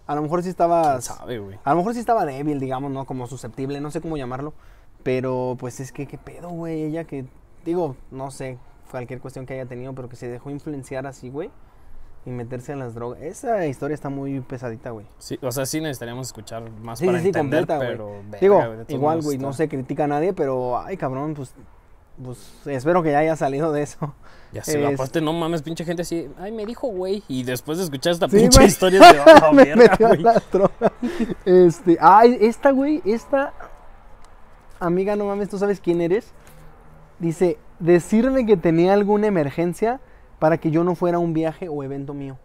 A 0.06 0.14
lo 0.14 0.22
mejor 0.22 0.40
sí 0.40 0.44
¿Quién 0.44 0.50
estabas... 0.50 1.04
sabe, 1.04 1.38
güey? 1.38 1.58
A 1.64 1.70
lo 1.70 1.76
mejor 1.78 1.94
sí 1.94 2.00
estaba 2.00 2.24
débil, 2.24 2.60
digamos, 2.60 2.90
¿no? 2.92 3.04
Como 3.06 3.26
susceptible, 3.26 3.80
no 3.80 3.90
sé 3.90 4.00
cómo 4.00 4.16
llamarlo. 4.16 4.54
Pero 5.02 5.56
pues 5.58 5.80
es 5.80 5.92
que, 5.92 6.06
¿qué 6.06 6.18
pedo, 6.18 6.48
güey? 6.48 6.82
Ella 6.84 7.04
que, 7.04 7.26
digo, 7.64 7.96
no 8.10 8.30
sé, 8.30 8.58
cualquier 8.90 9.20
cuestión 9.20 9.46
que 9.46 9.54
haya 9.54 9.66
tenido, 9.66 9.94
pero 9.94 10.08
que 10.08 10.16
se 10.16 10.28
dejó 10.28 10.50
influenciar 10.50 11.06
así, 11.06 11.28
güey. 11.30 11.50
Y 12.24 12.30
meterse 12.30 12.72
en 12.72 12.80
las 12.80 12.94
drogas. 12.94 13.20
Esa 13.22 13.66
historia 13.66 13.94
está 13.94 14.08
muy 14.08 14.40
pesadita, 14.40 14.90
güey. 14.90 15.06
Sí, 15.18 15.38
o 15.42 15.52
sea, 15.52 15.64
sí 15.64 15.80
necesitaríamos 15.80 16.26
escuchar 16.26 16.68
más 16.82 16.98
Sí, 16.98 17.06
para 17.06 17.20
sí, 17.20 17.28
entender, 17.28 17.66
completa, 17.66 17.78
pero... 17.78 18.10
verga, 18.24 18.38
Digo, 18.40 18.58
todos 18.58 18.90
igual, 18.90 19.22
güey, 19.22 19.38
no 19.38 19.52
se 19.52 19.68
critica 19.68 20.04
a 20.04 20.08
nadie, 20.08 20.32
pero, 20.32 20.76
ay, 20.78 20.96
cabrón, 20.96 21.34
pues, 21.34 21.54
pues 22.22 22.38
espero 22.66 23.02
que 23.02 23.10
ya 23.12 23.18
haya 23.18 23.36
salido 23.36 23.72
de 23.72 23.82
eso. 23.82 24.14
Ya 24.52 24.62
sé, 24.64 24.82
Es- 24.86 24.94
aparte 24.94 25.20
no 25.20 25.32
mames, 25.32 25.62
pinche 25.62 25.84
gente 25.84 26.02
así, 26.02 26.28
ay, 26.38 26.52
me 26.52 26.64
dijo, 26.64 26.86
güey. 26.88 27.22
Y 27.28 27.42
después 27.42 27.78
de 27.78 27.84
escuchar 27.84 28.12
esta 28.12 28.28
Sí, 28.28 28.36
pinche 28.38 28.58
güey. 28.58 28.68
historia 28.68 29.00
de, 29.00 29.20
ah, 29.20 29.50
Me 29.52 29.64
verga, 29.74 30.08
metió 30.08 30.08
la. 30.16 30.42
Este, 31.44 31.98
ay, 32.00 32.38
esta, 32.40 32.70
güey, 32.70 33.02
esta 33.04 33.52
amiga, 34.80 35.16
no 35.16 35.26
mames, 35.26 35.48
¿tú 35.48 35.58
sabes 35.58 35.80
quién 35.80 36.00
eres? 36.00 36.32
Dice, 37.18 37.58
decirme 37.78 38.46
que 38.46 38.56
tenía 38.56 38.94
alguna 38.94 39.26
emergencia 39.26 40.00
para 40.38 40.58
que 40.58 40.70
yo 40.70 40.84
no 40.84 40.94
fuera 40.94 41.16
a 41.16 41.20
un 41.20 41.32
viaje 41.32 41.68
o 41.68 41.82
evento 41.82 42.14
mío. 42.14 42.38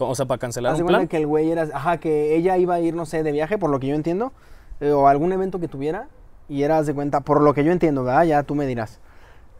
O 0.00 0.14
sea, 0.14 0.26
para 0.26 0.38
cancelar 0.38 0.72
Haz 0.72 0.78
de 0.78 0.84
un 0.84 0.88
plan. 0.88 1.08
que 1.08 1.16
el 1.16 1.26
güey 1.26 1.50
era, 1.50 1.62
ajá, 1.74 1.98
que 1.98 2.36
ella 2.36 2.56
iba 2.56 2.74
a 2.74 2.80
ir, 2.80 2.94
no 2.94 3.04
sé, 3.04 3.22
de 3.24 3.32
viaje, 3.32 3.58
por 3.58 3.68
lo 3.68 3.80
que 3.80 3.88
yo 3.88 3.96
entiendo, 3.96 4.32
eh, 4.80 4.92
o 4.92 5.08
algún 5.08 5.32
evento 5.32 5.58
que 5.58 5.66
tuviera, 5.66 6.08
y 6.48 6.62
era, 6.62 6.78
haz 6.78 6.86
de 6.86 6.94
cuenta, 6.94 7.20
por 7.20 7.40
lo 7.40 7.54
que 7.54 7.64
yo 7.64 7.72
entiendo, 7.72 8.04
¿verdad? 8.04 8.24
Ya 8.24 8.42
tú 8.42 8.54
me 8.54 8.66
dirás. 8.66 9.00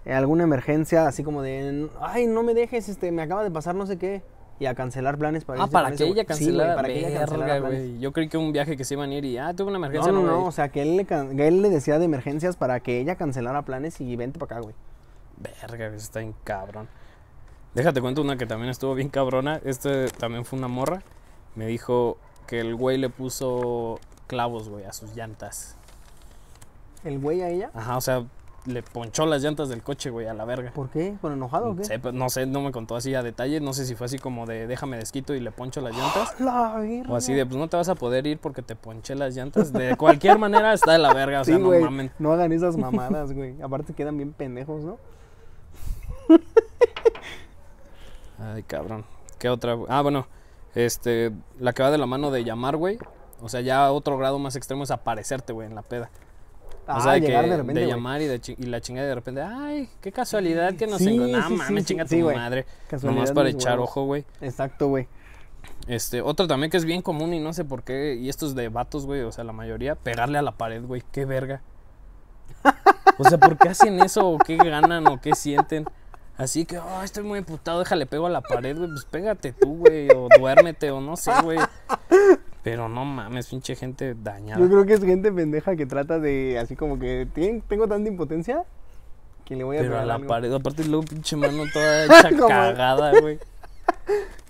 Eh, 0.04 0.12
alguna 0.14 0.44
emergencia, 0.44 1.06
así 1.06 1.22
como 1.22 1.42
de, 1.42 1.88
ay, 2.00 2.26
no 2.26 2.42
me 2.42 2.54
dejes, 2.54 2.88
este, 2.88 3.12
me 3.12 3.22
acaba 3.22 3.44
de 3.44 3.50
pasar 3.50 3.74
no 3.74 3.86
sé 3.86 3.98
qué, 3.98 4.22
y 4.60 4.66
a 4.66 4.74
cancelar 4.74 5.18
planes 5.18 5.44
para 5.44 5.62
Ah, 5.62 5.66
para 5.66 5.92
que 5.92 6.04
ella. 6.04 6.22
Sí, 6.22 6.26
cancelara. 6.26 6.74
para 6.76 6.88
que 6.88 6.98
ella 6.98 7.18
cancelara 7.20 7.60
planes. 7.60 8.00
Yo 8.00 8.12
creí 8.12 8.28
que 8.28 8.38
un 8.38 8.52
viaje 8.52 8.76
que 8.76 8.84
se 8.84 8.94
iban 8.94 9.10
a 9.10 9.14
ir 9.14 9.24
y, 9.24 9.38
ah, 9.38 9.54
tuve 9.54 9.68
una 9.68 9.76
emergencia. 9.78 10.10
no, 10.10 10.22
No, 10.22 10.26
no, 10.26 10.44
o 10.46 10.52
sea, 10.52 10.70
que 10.70 10.82
él 10.82 10.96
le, 10.96 11.04
que 11.04 11.46
él 11.48 11.62
le 11.62 11.70
decía 11.70 11.98
de 11.98 12.04
emergencias 12.04 12.56
para 12.56 12.80
que 12.80 13.00
ella 13.00 13.16
cancelara 13.16 13.62
planes 13.62 14.00
y 14.00 14.16
vente 14.16 14.38
para 14.38 14.56
acá, 14.56 14.62
güey. 14.62 14.74
Verga, 15.36 15.86
güey, 15.88 15.98
está 15.98 16.20
bien 16.20 16.34
cabrón. 16.42 16.88
Déjate 17.74 18.00
cuento 18.00 18.22
una 18.22 18.36
que 18.36 18.46
también 18.46 18.70
estuvo 18.70 18.94
bien 18.94 19.08
cabrona. 19.08 19.60
Este 19.64 20.08
también 20.08 20.44
fue 20.44 20.58
una 20.58 20.68
morra. 20.68 21.02
Me 21.54 21.66
dijo 21.66 22.18
que 22.48 22.60
el 22.60 22.74
güey 22.74 22.98
le 22.98 23.10
puso 23.10 24.00
clavos, 24.26 24.68
güey, 24.68 24.84
a 24.84 24.92
sus 24.92 25.14
llantas. 25.14 25.77
¿El 27.04 27.18
güey 27.18 27.42
a 27.42 27.48
ella? 27.50 27.70
Ajá, 27.74 27.96
o 27.96 28.00
sea, 28.00 28.24
le 28.66 28.82
ponchó 28.82 29.24
las 29.24 29.42
llantas 29.42 29.68
del 29.68 29.82
coche, 29.82 30.10
güey, 30.10 30.26
a 30.26 30.34
la 30.34 30.44
verga. 30.44 30.72
¿Por 30.74 30.90
qué? 30.90 31.16
¿Por 31.20 31.32
enojado 31.32 31.70
o 31.70 31.76
qué? 31.76 31.84
Sé, 31.84 31.98
pues, 31.98 32.12
no 32.12 32.28
sé, 32.28 32.44
no 32.46 32.60
me 32.60 32.70
contó 32.72 32.96
así 32.96 33.14
a 33.14 33.22
detalle. 33.22 33.60
No 33.60 33.72
sé 33.72 33.86
si 33.86 33.94
fue 33.94 34.06
así 34.06 34.18
como 34.18 34.46
de 34.46 34.66
déjame 34.66 34.96
desquito 34.98 35.34
y 35.34 35.40
le 35.40 35.50
poncho 35.52 35.80
las 35.80 35.96
llantas. 35.96 36.38
La 36.40 36.76
verga. 36.76 37.10
O 37.10 37.16
así 37.16 37.32
de, 37.32 37.46
pues 37.46 37.56
no 37.56 37.68
te 37.68 37.76
vas 37.76 37.88
a 37.88 37.94
poder 37.94 38.26
ir 38.26 38.38
porque 38.38 38.62
te 38.62 38.76
ponché 38.76 39.14
las 39.14 39.34
llantas. 39.34 39.72
De 39.72 39.96
cualquier 39.96 40.38
manera 40.40 40.72
está 40.74 40.92
de 40.92 40.98
la 40.98 41.14
verga, 41.14 41.40
o 41.40 41.44
sea, 41.44 41.54
Sí, 41.56 41.60
no 41.60 41.68
güey. 41.68 41.82
mamen. 41.82 42.10
No 42.18 42.32
hagan 42.32 42.52
esas 42.52 42.76
mamadas, 42.76 43.32
güey. 43.32 43.60
Aparte 43.62 43.94
quedan 43.94 44.16
bien 44.16 44.32
pendejos, 44.32 44.84
¿no? 44.84 44.98
Ay, 48.38 48.62
cabrón. 48.64 49.04
¿Qué 49.38 49.48
otra? 49.48 49.76
Ah, 49.88 50.02
bueno, 50.02 50.26
este, 50.74 51.32
la 51.58 51.72
que 51.72 51.82
va 51.82 51.90
de 51.90 51.98
la 51.98 52.06
mano 52.06 52.30
de 52.30 52.44
llamar, 52.44 52.76
güey. 52.76 52.98
O 53.40 53.48
sea, 53.48 53.60
ya 53.60 53.90
otro 53.92 54.18
grado 54.18 54.38
más 54.38 54.56
extremo 54.56 54.82
es 54.84 54.90
aparecerte, 54.90 55.52
güey, 55.52 55.68
en 55.68 55.74
la 55.74 55.82
peda. 55.82 56.10
Ah, 56.90 56.96
o 56.98 57.00
sea, 57.02 57.12
de, 57.12 57.20
llegar 57.20 57.44
que- 57.44 57.50
de 57.50 57.56
repente, 57.58 57.80
güey. 57.82 57.92
llamar 57.92 58.22
y, 58.22 58.26
de 58.26 58.40
chi- 58.40 58.56
y 58.58 58.62
la 58.66 58.80
chingada 58.80 59.06
de 59.06 59.14
repente, 59.14 59.42
ay, 59.42 59.88
qué 60.00 60.10
casualidad 60.10 60.74
que 60.74 60.86
nos 60.86 60.98
Sí, 60.98 61.14
encontramos. 61.14 61.46
sí, 61.48 61.52
No 61.52 61.58
mames, 61.64 61.84
sí, 61.84 61.88
chinga 61.88 62.04
tu 62.06 62.16
madre. 62.34 62.66
Casualidad 62.88 63.14
Nomás 63.20 63.32
para 63.32 63.48
echar 63.50 63.74
huevos. 63.74 63.90
ojo, 63.90 64.04
güey. 64.06 64.24
Exacto, 64.40 64.88
güey. 64.88 65.06
Este, 65.86 66.22
otro 66.22 66.46
también 66.48 66.70
que 66.70 66.76
es 66.78 66.84
bien 66.84 67.02
común 67.02 67.34
y 67.34 67.40
no 67.40 67.52
sé 67.52 67.64
por 67.64 67.82
qué, 67.82 68.14
y 68.14 68.28
estos 68.28 68.54
de 68.54 68.68
vatos, 68.70 69.04
güey, 69.06 69.20
o 69.22 69.32
sea, 69.32 69.44
la 69.44 69.52
mayoría, 69.52 69.94
pegarle 69.96 70.38
a 70.38 70.42
la 70.42 70.52
pared, 70.52 70.82
güey, 70.82 71.02
qué 71.12 71.24
verga. 71.26 71.60
O 73.18 73.24
sea, 73.24 73.38
¿por 73.38 73.58
qué 73.58 73.68
hacen 73.68 74.00
eso? 74.00 74.28
¿O 74.28 74.38
qué 74.38 74.56
ganan? 74.56 75.06
¿O 75.08 75.20
qué 75.20 75.34
sienten? 75.34 75.84
Así 76.36 76.64
que, 76.64 76.78
oh, 76.78 77.02
estoy 77.02 77.24
muy 77.24 77.38
emputado, 77.40 77.80
déjale, 77.80 78.06
pego 78.06 78.26
a 78.26 78.30
la 78.30 78.40
pared, 78.40 78.76
güey, 78.76 78.88
pues 78.90 79.04
pégate 79.06 79.52
tú, 79.52 79.78
güey, 79.78 80.08
o 80.10 80.28
duérmete, 80.38 80.90
o 80.92 81.00
no 81.00 81.16
sé, 81.16 81.32
güey. 81.42 81.58
Pero 82.62 82.88
no 82.88 83.04
mames, 83.04 83.48
pinche 83.48 83.76
gente 83.76 84.14
dañada. 84.14 84.60
Yo 84.60 84.68
creo 84.68 84.84
que 84.84 84.94
es 84.94 85.00
gente 85.04 85.30
pendeja 85.32 85.76
que 85.76 85.86
trata 85.86 86.18
de, 86.18 86.58
así 86.58 86.76
como 86.76 86.98
que, 86.98 87.26
"Tien- 87.34 87.62
tengo 87.68 87.86
tanta 87.88 88.08
impotencia 88.08 88.64
que 89.44 89.56
le 89.56 89.64
voy 89.64 89.76
a 89.78 89.80
Pero 89.80 89.98
a 89.98 90.04
la 90.04 90.14
algo". 90.16 90.26
pared, 90.26 90.52
aparte 90.52 90.84
luego 90.84 91.04
pinche 91.04 91.36
mano 91.36 91.62
toda 91.72 92.04
hecha 92.06 92.30
cagada, 92.36 93.20
güey. 93.20 93.38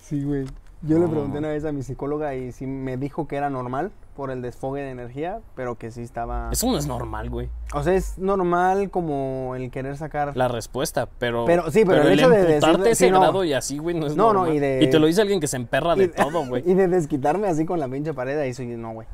Sí, 0.03 0.23
güey. 0.25 0.47
Yo 0.83 0.97
le 0.99 1.05
No. 1.05 1.11
pregunté 1.11 1.39
una 1.39 1.49
vez 1.49 1.65
a 1.65 1.73
mi 1.73 1.83
psicóloga 1.83 2.35
y 2.35 2.53
sí 2.53 2.67
me 2.67 2.97
dijo 2.97 3.27
que 3.29 3.37
era 3.37 3.51
normal 3.51 3.91
por 4.19 4.33
el 4.33 4.43
desfogue 4.43 4.81
de 4.83 4.91
energía, 4.91 5.39
pero 5.55 5.77
que 5.79 5.93
sí 5.93 6.03
estaba... 6.03 6.49
Eso 6.51 6.67
no 6.67 6.77
es 6.77 6.89
normal, 6.89 7.31
güey. 7.31 7.49
O 7.73 7.85
sea, 7.85 7.95
es 7.95 8.19
normal 8.19 8.91
como 8.91 9.55
el 9.55 9.71
querer 9.71 9.97
sacar... 9.97 10.37
La 10.37 10.49
respuesta, 10.49 11.09
pero. 11.21 11.45
Pero- 11.45 11.71
sí, 11.71 11.85
pero 11.87 12.03
el 12.03 12.19
hecho 12.19 12.29
de 12.29 12.43
decirle- 12.61 12.91
ese 12.91 13.07
sí, 13.07 13.11
no. 13.13 13.21
grado 13.21 13.45
y 13.45 13.53
así, 13.53 13.79
güey, 13.79 13.95
no 13.95 14.09
es 14.09 14.17
No, 14.17 14.33
no, 14.33 14.41
normal. 14.41 14.57
y 14.57 14.59
de- 14.59 14.81
Y 14.83 14.91
te 14.91 14.99
lo 14.99 15.07
dice 15.07 15.21
alguien 15.21 15.39
que 15.39 15.47
se 15.47 15.55
emperra 15.57 15.95
de 15.95 16.05
y- 16.05 16.09
todo, 16.09 16.45
güey. 16.49 16.69
Y 16.69 16.75
de 16.75 16.89
desquitarme 16.89 17.47
así 17.47 17.65
con 17.65 17.79
la 17.79 17.87
pinche 17.89 18.13
pared, 18.13 18.37
ahí 18.41 18.53
soy 18.53 18.67
no, 18.67 18.93
güey. 18.93 19.07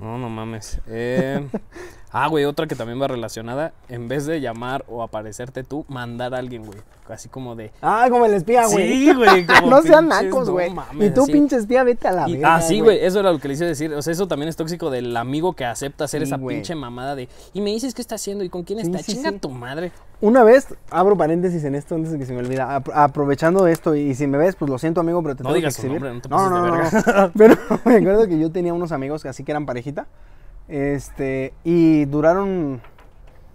No, 0.00 0.16
no 0.16 0.30
mames. 0.30 0.80
Eh, 0.86 1.46
ah, 2.12 2.26
güey, 2.28 2.44
otra 2.44 2.66
que 2.66 2.74
también 2.74 3.00
va 3.00 3.08
relacionada. 3.08 3.72
En 3.88 4.08
vez 4.08 4.26
de 4.26 4.40
llamar 4.40 4.84
o 4.88 5.02
aparecerte 5.02 5.64
tú, 5.64 5.84
mandar 5.88 6.34
a 6.34 6.38
alguien, 6.38 6.64
güey. 6.66 6.78
Así 7.08 7.30
como 7.30 7.56
de. 7.56 7.72
Ah, 7.80 8.06
como 8.10 8.26
el 8.26 8.34
espía, 8.34 8.66
güey. 8.66 8.86
Sí, 8.92 9.14
güey, 9.14 9.46
no 9.66 9.80
sean 9.80 10.08
nacos, 10.08 10.46
no 10.48 10.52
güey. 10.52 10.70
mames, 10.70 11.10
y 11.10 11.14
tú, 11.14 11.22
así. 11.22 11.32
pinche 11.32 11.56
espía, 11.56 11.82
vete 11.82 12.06
a 12.06 12.12
la 12.12 12.26
verga, 12.26 12.56
ah, 12.56 12.60
sí, 12.60 12.80
güey, 12.80 12.98
eso 13.02 13.20
era 13.20 13.32
lo 13.32 13.38
que 13.38 13.48
le 13.48 13.54
hice 13.54 13.64
decir. 13.64 13.94
O 13.94 14.02
sea, 14.02 14.12
eso 14.12 14.28
también 14.28 14.50
es 14.50 14.56
tóxico 14.56 14.90
del 14.90 15.16
amigo 15.16 15.54
que 15.54 15.64
acepta 15.64 16.04
hacer 16.04 16.20
Sí, 16.20 16.24
esa 16.28 16.36
pinche 16.36 16.74
mamada 16.74 17.14
de. 17.14 17.28
Y 17.54 17.62
me 17.62 17.70
dices 17.70 17.94
qué 17.94 18.02
está 18.02 18.16
haciendo 18.16 18.44
y 18.44 18.50
con 18.50 18.62
quién 18.62 18.78
Sí, 18.80 18.86
está. 18.90 18.98
sí, 19.02 19.14
Chinga 19.14 19.32
tu 19.32 19.48
madre. 19.48 19.90
Una 20.20 20.44
vez, 20.44 20.66
abro 20.90 21.16
paréntesis 21.16 21.64
en 21.64 21.76
esto 21.76 21.94
antes 21.94 22.12
de 22.12 22.18
que 22.18 22.26
se 22.26 22.34
me 22.34 22.40
olvida. 22.40 22.78
Apro- 22.78 22.92
aprovechando 22.94 23.66
esto, 23.68 23.94
y 23.94 24.14
si 24.14 24.26
me 24.26 24.36
ves, 24.36 24.54
pues 24.56 24.70
lo 24.70 24.76
siento, 24.78 25.00
amigo, 25.00 25.22
pero 25.22 25.34
te 25.34 25.44
No 25.44 25.48
tengo 25.50 25.56
digas 25.56 25.78
que 25.78 25.88
nombre, 25.88 26.12
no 26.12 26.20
te 26.20 26.28
no, 26.28 26.50
no, 26.50 26.62
de 26.62 26.68
no, 26.70 26.76
verga. 26.76 27.22
no. 27.22 27.30
Pero 27.38 27.56
me 27.86 27.96
acuerdo 27.96 28.26
que 28.28 28.38
yo 28.38 28.50
tenía 28.52 28.74
unos 28.74 28.92
amigos 28.92 29.22
que 29.22 29.28
así 29.30 29.44
que 29.44 29.52
eran 29.52 29.64
parejita. 29.64 30.06
Este, 30.68 31.54
y 31.64 32.04
duraron, 32.04 32.80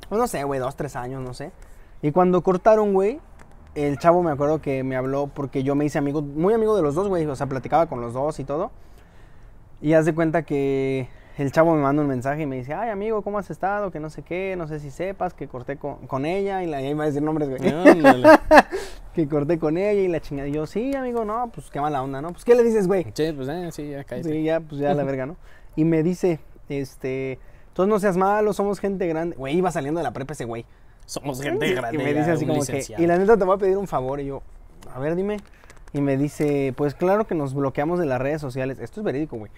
pues, 0.09 0.19
no 0.19 0.27
sé, 0.27 0.43
güey, 0.43 0.59
dos, 0.59 0.75
tres 0.75 0.95
años, 0.95 1.21
no 1.21 1.33
sé. 1.33 1.51
Y 2.01 2.11
cuando 2.11 2.41
cortaron, 2.41 2.93
güey, 2.93 3.19
el 3.75 3.97
chavo 3.97 4.21
me 4.23 4.31
acuerdo 4.31 4.61
que 4.61 4.83
me 4.83 4.95
habló 4.95 5.27
porque 5.27 5.63
yo 5.63 5.75
me 5.75 5.85
hice 5.85 5.97
amigo, 5.97 6.21
muy 6.21 6.53
amigo 6.53 6.75
de 6.75 6.81
los 6.81 6.95
dos, 6.95 7.07
güey. 7.07 7.25
O 7.25 7.35
sea, 7.35 7.47
platicaba 7.47 7.87
con 7.87 8.01
los 8.01 8.13
dos 8.13 8.39
y 8.39 8.43
todo. 8.43 8.71
Y 9.81 9.93
haz 9.93 10.05
de 10.05 10.13
cuenta 10.13 10.43
que 10.43 11.07
el 11.37 11.51
chavo 11.51 11.73
me 11.75 11.81
manda 11.81 12.01
un 12.01 12.07
mensaje 12.07 12.43
y 12.43 12.45
me 12.45 12.57
dice, 12.57 12.73
ay, 12.73 12.89
amigo, 12.89 13.21
¿cómo 13.21 13.37
has 13.37 13.49
estado? 13.49 13.91
Que 13.91 13.99
no 13.99 14.09
sé 14.09 14.21
qué, 14.21 14.55
no 14.57 14.67
sé 14.67 14.79
si 14.79 14.91
sepas 14.91 15.33
que 15.33 15.47
corté 15.47 15.77
con, 15.77 16.07
con 16.07 16.25
ella. 16.25 16.63
Y 16.63 16.67
la, 16.67 16.81
y 16.81 16.93
va 16.93 17.03
a 17.03 17.07
decir 17.07 17.21
nombres, 17.21 17.49
güey. 17.49 17.61
Que 19.13 19.27
corté 19.27 19.59
con 19.59 19.77
ella 19.77 20.01
y 20.01 20.07
la 20.07 20.19
chingada. 20.19 20.49
Y 20.49 20.53
yo, 20.53 20.65
sí, 20.65 20.95
amigo, 20.95 21.23
no, 21.23 21.51
pues 21.53 21.69
qué 21.69 21.79
mala 21.79 22.01
onda, 22.01 22.19
¿no? 22.19 22.31
Pues, 22.31 22.43
¿qué 22.43 22.55
le 22.55 22.63
dices, 22.63 22.87
güey? 22.87 23.03
Sí, 23.13 23.31
pues 23.31 23.47
eh, 23.47 23.69
sí, 23.71 23.89
ya 23.91 24.03
cállate. 24.03 24.29
Sí, 24.29 24.43
ya, 24.43 24.59
pues 24.59 24.81
ya 24.81 24.95
la 24.95 25.03
verga, 25.05 25.27
¿no? 25.27 25.35
Y 25.75 25.85
me 25.85 26.01
dice, 26.01 26.39
este, 26.69 27.39
entonces 27.69 27.89
no 27.89 27.99
seas 27.99 28.17
malo, 28.17 28.53
somos 28.53 28.79
gente 28.79 29.07
grande. 29.07 29.35
Güey, 29.35 29.57
iba 29.57 29.71
saliendo 29.71 29.99
de 29.99 30.03
la 30.03 30.11
prepa 30.11 30.33
ese 30.33 30.45
güey. 30.45 30.65
Somos 31.05 31.41
gente 31.41 31.73
grande. 31.73 32.01
Y 32.01 32.03
me 32.03 32.13
dice 32.13 32.31
así 32.31 32.45
como 32.45 32.65
que, 32.65 32.85
y 32.97 33.05
la 33.07 33.17
neta 33.17 33.37
te 33.37 33.43
voy 33.43 33.55
a 33.55 33.57
pedir 33.57 33.77
un 33.77 33.87
favor. 33.87 34.19
Y 34.21 34.25
yo, 34.25 34.41
a 34.93 34.99
ver, 34.99 35.15
dime. 35.15 35.37
Y 35.91 36.01
me 36.01 36.17
dice, 36.17 36.73
pues 36.75 36.95
claro 36.95 37.27
que 37.27 37.35
nos 37.35 37.53
bloqueamos 37.53 37.99
de 37.99 38.05
las 38.05 38.19
redes 38.19 38.41
sociales. 38.41 38.79
Esto 38.79 39.01
es 39.01 39.03
verídico, 39.03 39.37
güey. 39.37 39.51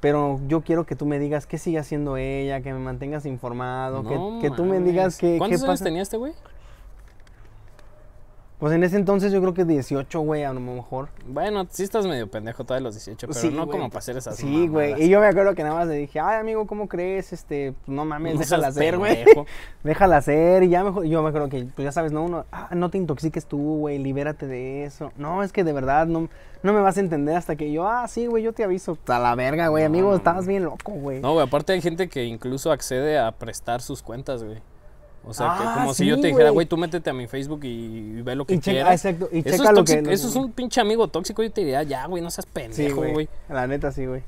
Pero 0.00 0.40
yo 0.48 0.62
quiero 0.62 0.84
que 0.86 0.96
tú 0.96 1.04
me 1.06 1.18
digas 1.18 1.46
qué 1.46 1.58
sigue 1.58 1.78
haciendo 1.78 2.16
ella, 2.16 2.60
que 2.62 2.72
me 2.72 2.78
mantengas 2.78 3.26
informado, 3.26 4.02
que- 4.02 4.14
No 4.14 4.38
que, 4.40 4.50
tú 4.50 4.64
me 4.64 4.80
digas 4.80 5.18
qué, 5.18 5.32
qué 5.32 5.38
¿Cuántos 5.38 5.60
años 5.62 5.70
pasa. 5.72 5.84
tenía 5.84 6.02
este 6.02 6.16
güey? 6.16 6.32
Pues 8.60 8.74
en 8.74 8.84
ese 8.84 8.96
entonces 8.96 9.32
yo 9.32 9.40
creo 9.40 9.54
que 9.54 9.64
18, 9.64 10.20
güey, 10.20 10.44
a 10.44 10.52
lo 10.52 10.60
mejor. 10.60 11.08
Bueno, 11.26 11.66
sí 11.70 11.82
estás 11.82 12.06
medio 12.06 12.30
pendejo 12.30 12.62
todavía 12.64 12.84
los 12.84 12.94
18, 12.94 13.26
pero 13.26 13.40
Sí, 13.40 13.48
no 13.48 13.64
güey. 13.64 13.78
como 13.78 13.88
para 13.88 14.00
hacer 14.00 14.18
esas 14.18 14.36
Sí, 14.36 14.68
güey. 14.68 15.02
Y 15.02 15.08
yo 15.08 15.18
me 15.18 15.26
acuerdo 15.26 15.54
que 15.54 15.62
nada 15.62 15.74
más 15.74 15.88
le 15.88 15.94
dije, 15.94 16.20
ay, 16.20 16.38
amigo, 16.38 16.66
¿cómo 16.66 16.86
crees? 16.86 17.32
Este, 17.32 17.72
pues, 17.72 17.88
no 17.88 18.04
mames, 18.04 18.34
No 18.34 18.40
déjala 18.40 18.68
hacer, 18.68 18.98
güey. 18.98 19.24
Déjala 19.82 20.18
hacer. 20.18 20.62
Y 20.62 20.68
ya 20.68 20.84
mejor, 20.84 21.06
yo 21.06 21.22
me 21.22 21.30
acuerdo 21.30 21.48
que, 21.48 21.64
pues 21.74 21.84
ya 21.84 21.90
sabes, 21.92 22.12
no, 22.12 22.22
uno, 22.22 22.44
ah, 22.52 22.68
no 22.74 22.90
te 22.90 22.98
intoxiques 22.98 23.46
tú, 23.46 23.78
güey, 23.78 23.98
libérate 23.98 24.46
de 24.46 24.84
eso. 24.84 25.10
No, 25.16 25.42
es 25.42 25.52
que 25.52 25.64
de 25.64 25.72
verdad 25.72 26.06
no, 26.06 26.28
no 26.62 26.72
me 26.74 26.80
vas 26.80 26.98
a 26.98 27.00
entender 27.00 27.36
hasta 27.36 27.56
que 27.56 27.72
yo, 27.72 27.88
ah, 27.88 28.06
sí, 28.08 28.26
güey, 28.26 28.42
yo 28.42 28.52
te 28.52 28.62
aviso. 28.62 28.98
A 29.06 29.18
la 29.18 29.34
verga, 29.36 29.68
güey, 29.68 29.84
amigo, 29.84 30.10
No, 30.10 30.16
estabas 30.16 30.46
bien 30.46 30.64
loco, 30.64 30.92
güey. 30.92 31.20
No, 31.20 31.32
güey, 31.32 31.46
aparte 31.46 31.72
hay 31.72 31.80
gente 31.80 32.10
que 32.10 32.24
incluso 32.26 32.70
accede 32.72 33.18
a 33.18 33.32
prestar 33.32 33.80
sus 33.80 34.02
cuentas, 34.02 34.44
güey. 34.44 34.58
O 35.24 35.34
sea, 35.34 35.54
que 35.58 35.64
Ah, 35.64 35.74
como 35.80 35.94
si 35.94 36.06
yo 36.06 36.18
te 36.20 36.28
dijera, 36.28 36.50
güey. 36.50 36.66
tú 36.66 36.76
métete 36.78 37.10
a 37.10 37.12
mi 37.12 37.26
Facebook 37.26 37.60
y, 37.64 37.68
y 38.18 38.22
ve 38.22 38.34
lo 38.34 38.46
que 38.46 38.54
Y 38.54 38.58
quieras. 38.58 39.04
exacto, 39.04 39.28
y 39.30 39.40
eso, 39.40 39.50
checa 39.58 39.70
es 39.70 39.76
lo 39.76 39.84
que- 39.84 40.12
eso 40.12 40.28
es 40.28 40.34
un 40.36 40.50
pinche 40.52 40.80
amigo 40.80 41.08
tóxico. 41.08 41.42
Yo 41.42 41.52
te 41.52 41.60
diría, 41.60 41.82
ya, 41.82 42.06
güey, 42.06 42.22
no 42.22 42.30
seas 42.30 42.46
pendejo, 42.46 42.96
güey. 42.96 43.12
güey. 43.12 43.28
La 43.48 43.66
neta, 43.66 43.92
sí, 43.92 44.06
güey. 44.06 44.22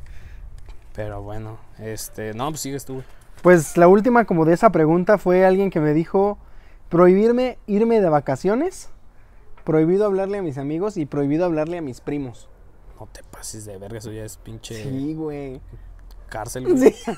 Pero 0.94 1.22
bueno, 1.22 1.58
este, 1.78 2.34
no, 2.34 2.50
pues 2.50 2.60
sigues 2.60 2.84
tú, 2.84 2.94
güey. 2.94 3.04
Pues 3.42 3.76
la 3.78 3.88
última 3.88 4.24
como 4.26 4.44
de 4.44 4.52
esa 4.54 4.70
pregunta 4.70 5.16
fue 5.18 5.44
alguien 5.46 5.70
que 5.70 5.80
me 5.80 5.94
dijo 5.94 6.38
prohibirme 6.90 7.56
irme 7.66 8.00
de 8.00 8.08
vacaciones, 8.10 8.90
prohibido 9.64 10.04
hablarle 10.04 10.38
a 10.38 10.42
mis 10.42 10.58
amigos 10.58 10.96
y 10.98 11.06
prohibido 11.06 11.46
hablarle 11.46 11.78
a 11.78 11.82
mis 11.82 12.00
primos. 12.02 12.48
No 13.00 13.08
te 13.10 13.22
pases 13.24 13.64
de 13.64 13.78
verga, 13.78 13.98
eso 13.98 14.12
ya 14.12 14.24
es 14.24 14.36
pinche 14.36 14.82
Sí, 14.82 15.14
güey. 15.14 15.60
cárcel, 16.28 16.64
güey. 16.68 16.92
Sí. 16.92 16.94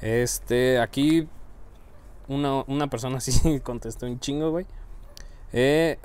Este, 0.00 0.80
aquí 0.80 1.28
una, 2.28 2.62
una 2.66 2.88
persona 2.88 3.20
sí 3.20 3.60
contestó 3.60 4.06
un 4.06 4.20
chingo, 4.20 4.50
güey. 4.50 4.66
Eh, 5.52 5.98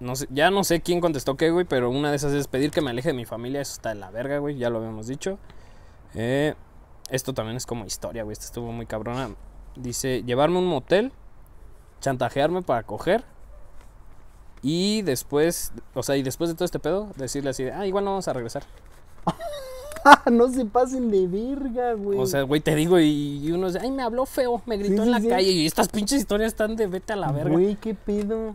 no 0.00 0.16
sé, 0.16 0.26
ya 0.30 0.50
no 0.50 0.64
sé 0.64 0.80
quién 0.80 1.00
contestó 1.00 1.36
qué, 1.36 1.50
güey, 1.50 1.64
pero 1.64 1.90
una 1.90 2.10
de 2.10 2.16
esas 2.16 2.32
es 2.32 2.48
pedir 2.48 2.70
que 2.70 2.80
me 2.80 2.90
aleje 2.90 3.10
de 3.10 3.14
mi 3.14 3.24
familia. 3.24 3.60
Eso 3.60 3.74
está 3.74 3.90
de 3.90 3.96
la 3.96 4.10
verga, 4.10 4.38
güey, 4.38 4.56
ya 4.56 4.70
lo 4.70 4.78
habíamos 4.78 5.06
dicho. 5.06 5.38
Eh, 6.14 6.54
esto 7.08 7.34
también 7.34 7.56
es 7.56 7.66
como 7.66 7.84
historia, 7.84 8.24
güey. 8.24 8.32
Esto 8.32 8.46
estuvo 8.46 8.72
muy 8.72 8.86
cabrona. 8.86 9.30
Dice, 9.76 10.22
llevarme 10.24 10.58
un 10.58 10.66
motel, 10.66 11.12
chantajearme 12.00 12.62
para 12.62 12.82
coger. 12.82 13.24
Y 14.62 15.02
después, 15.02 15.72
o 15.94 16.02
sea, 16.02 16.16
y 16.16 16.22
después 16.22 16.50
de 16.50 16.54
todo 16.54 16.64
este 16.64 16.78
pedo, 16.78 17.10
decirle 17.16 17.50
así 17.50 17.64
ah, 17.64 17.86
igual 17.86 18.04
no 18.04 18.12
vamos 18.12 18.28
a 18.28 18.32
regresar. 18.32 18.64
no 20.30 20.48
se 20.48 20.64
pasen 20.64 21.10
de 21.10 21.26
verga, 21.26 21.94
güey. 21.94 22.18
O 22.18 22.26
sea, 22.26 22.42
güey, 22.42 22.60
te 22.60 22.74
digo, 22.74 22.98
y, 22.98 23.50
uno 23.52 23.66
dice, 23.68 23.78
ay, 23.82 23.90
me 23.90 24.02
habló 24.02 24.26
feo, 24.26 24.62
me 24.66 24.76
gritó 24.76 24.94
Sí, 24.94 24.98
en 25.00 25.04
sí, 25.04 25.10
la 25.10 25.20
sí. 25.20 25.28
calle. 25.28 25.50
Y 25.50 25.66
estas 25.66 25.88
pinches 25.88 26.18
historias 26.18 26.48
están 26.52 26.76
de 26.76 26.86
vete 26.86 27.12
a 27.12 27.16
la 27.16 27.32
verga. 27.32 27.50
Güey, 27.50 27.76
qué 27.76 27.94
pedo. 27.94 28.54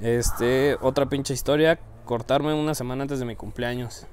Este, 0.00 0.76
otra 0.80 1.06
pinche 1.06 1.34
historia, 1.34 1.78
cortarme 2.04 2.54
una 2.54 2.74
semana 2.74 3.02
antes 3.02 3.18
de 3.18 3.24
mi 3.24 3.36
cumpleaños. 3.36 4.06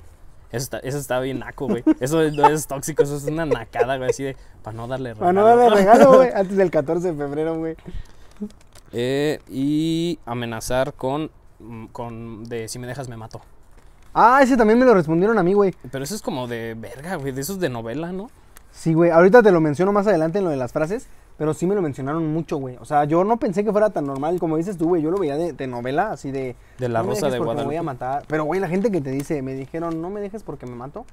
Eso 0.49 0.63
está, 0.63 0.77
eso 0.79 0.97
está 0.97 1.19
bien 1.19 1.39
naco, 1.39 1.67
güey. 1.67 1.83
Eso 1.99 2.21
no 2.31 2.47
es 2.47 2.67
tóxico, 2.67 3.03
eso 3.03 3.17
es 3.17 3.25
una 3.25 3.45
nacada, 3.45 3.97
güey, 3.97 4.09
así 4.09 4.23
de, 4.23 4.37
para 4.63 4.77
no 4.77 4.87
darle 4.87 5.13
Para 5.13 5.33
no 5.33 5.41
regalo. 5.43 5.61
darle 5.61 5.75
regalo, 5.75 6.15
güey. 6.17 6.29
Antes 6.35 6.55
del 6.55 6.71
14 6.71 7.11
de 7.11 7.17
febrero, 7.17 7.57
güey. 7.57 7.75
Eh, 8.93 9.39
y 9.49 10.19
amenazar 10.25 10.93
con, 10.93 11.31
mm, 11.59 11.87
con, 11.87 12.45
de 12.45 12.69
si 12.69 12.79
me 12.79 12.87
dejas 12.87 13.09
me 13.09 13.17
mato. 13.17 13.41
Ah, 14.19 14.39
ese 14.41 14.57
también 14.57 14.79
me 14.79 14.85
lo 14.85 14.93
respondieron 14.95 15.37
a 15.37 15.43
mí, 15.43 15.53
güey. 15.53 15.73
Pero 15.91 16.03
eso 16.03 16.15
es 16.15 16.21
como 16.21 16.47
de 16.47 16.73
verga, 16.73 17.15
güey, 17.17 17.31
de 17.31 17.41
esos 17.41 17.59
de 17.59 17.69
novela, 17.69 18.11
¿no? 18.11 18.29
Sí, 18.71 18.93
güey. 18.93 19.11
Ahorita 19.11 19.43
te 19.43 19.51
lo 19.51 19.61
menciono 19.61 19.91
más 19.91 20.07
adelante 20.07 20.39
en 20.39 20.45
lo 20.45 20.49
de 20.49 20.57
las 20.57 20.71
frases. 20.73 21.07
Pero 21.37 21.53
sí 21.53 21.67
me 21.67 21.75
lo 21.75 21.83
mencionaron 21.83 22.25
mucho, 22.33 22.57
güey. 22.57 22.77
O 22.81 22.85
sea, 22.85 23.03
yo 23.05 23.23
no 23.23 23.37
pensé 23.37 23.63
que 23.63 23.71
fuera 23.71 23.91
tan 23.91 24.05
normal. 24.07 24.39
Como 24.39 24.57
dices 24.57 24.75
tú, 24.75 24.87
güey. 24.87 25.03
Yo 25.03 25.11
lo 25.11 25.19
veía 25.19 25.37
de, 25.37 25.53
de 25.53 25.67
novela, 25.67 26.11
así 26.11 26.31
de. 26.31 26.55
De 26.79 26.89
la 26.89 26.99
"No 26.99 27.05
me 27.05 27.09
Rosa 27.11 27.27
dejes 27.27 27.33
de 27.33 27.37
porque 27.45 27.57
me 27.59 27.63
voy 27.65 27.75
Guadalupe. 27.75 27.77
a 27.77 27.83
matar. 27.83 28.23
Pero, 28.27 28.45
güey, 28.45 28.59
la 28.59 28.67
gente 28.67 28.89
que 28.89 29.01
te 29.01 29.11
dice, 29.11 29.43
me 29.43 29.53
dijeron, 29.53 30.01
no 30.01 30.09
me 30.09 30.19
dejes 30.19 30.41
porque 30.41 30.65
me 30.65 30.75
mato. 30.75 31.05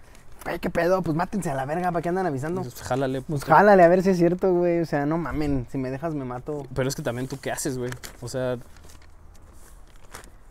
Güey, 0.47 0.59
¿qué 0.61 0.71
pedo? 0.71 1.03
Pues 1.03 1.15
mátense 1.15 1.51
a 1.51 1.55
la 1.55 1.67
verga, 1.67 1.93
¿para 1.93 2.01
qué 2.03 2.09
andan 2.09 2.25
avisando? 2.27 2.63
Pues, 2.63 2.75
jálale. 2.83 3.21
Pues 3.21 3.43
puto. 3.43 3.55
jálale, 3.55 3.83
a 3.83 3.89
ver 3.89 4.03
si 4.03 4.11
es 4.11 4.17
cierto, 4.17 4.51
güey. 4.55 4.81
O 4.81 4.87
sea, 4.87 5.05
no 5.05 5.19
mamen, 5.19 5.67
si 5.71 5.77
me 5.77 5.91
dejas 5.91 6.15
me 6.15 6.25
mato. 6.25 6.67
Pero 6.75 6.89
es 6.89 6.95
que 6.95 7.03
también 7.03 7.29
tú 7.29 7.37
qué 7.39 7.51
haces, 7.53 7.77
güey. 7.77 7.91
O 8.23 8.29
sea. 8.29 8.57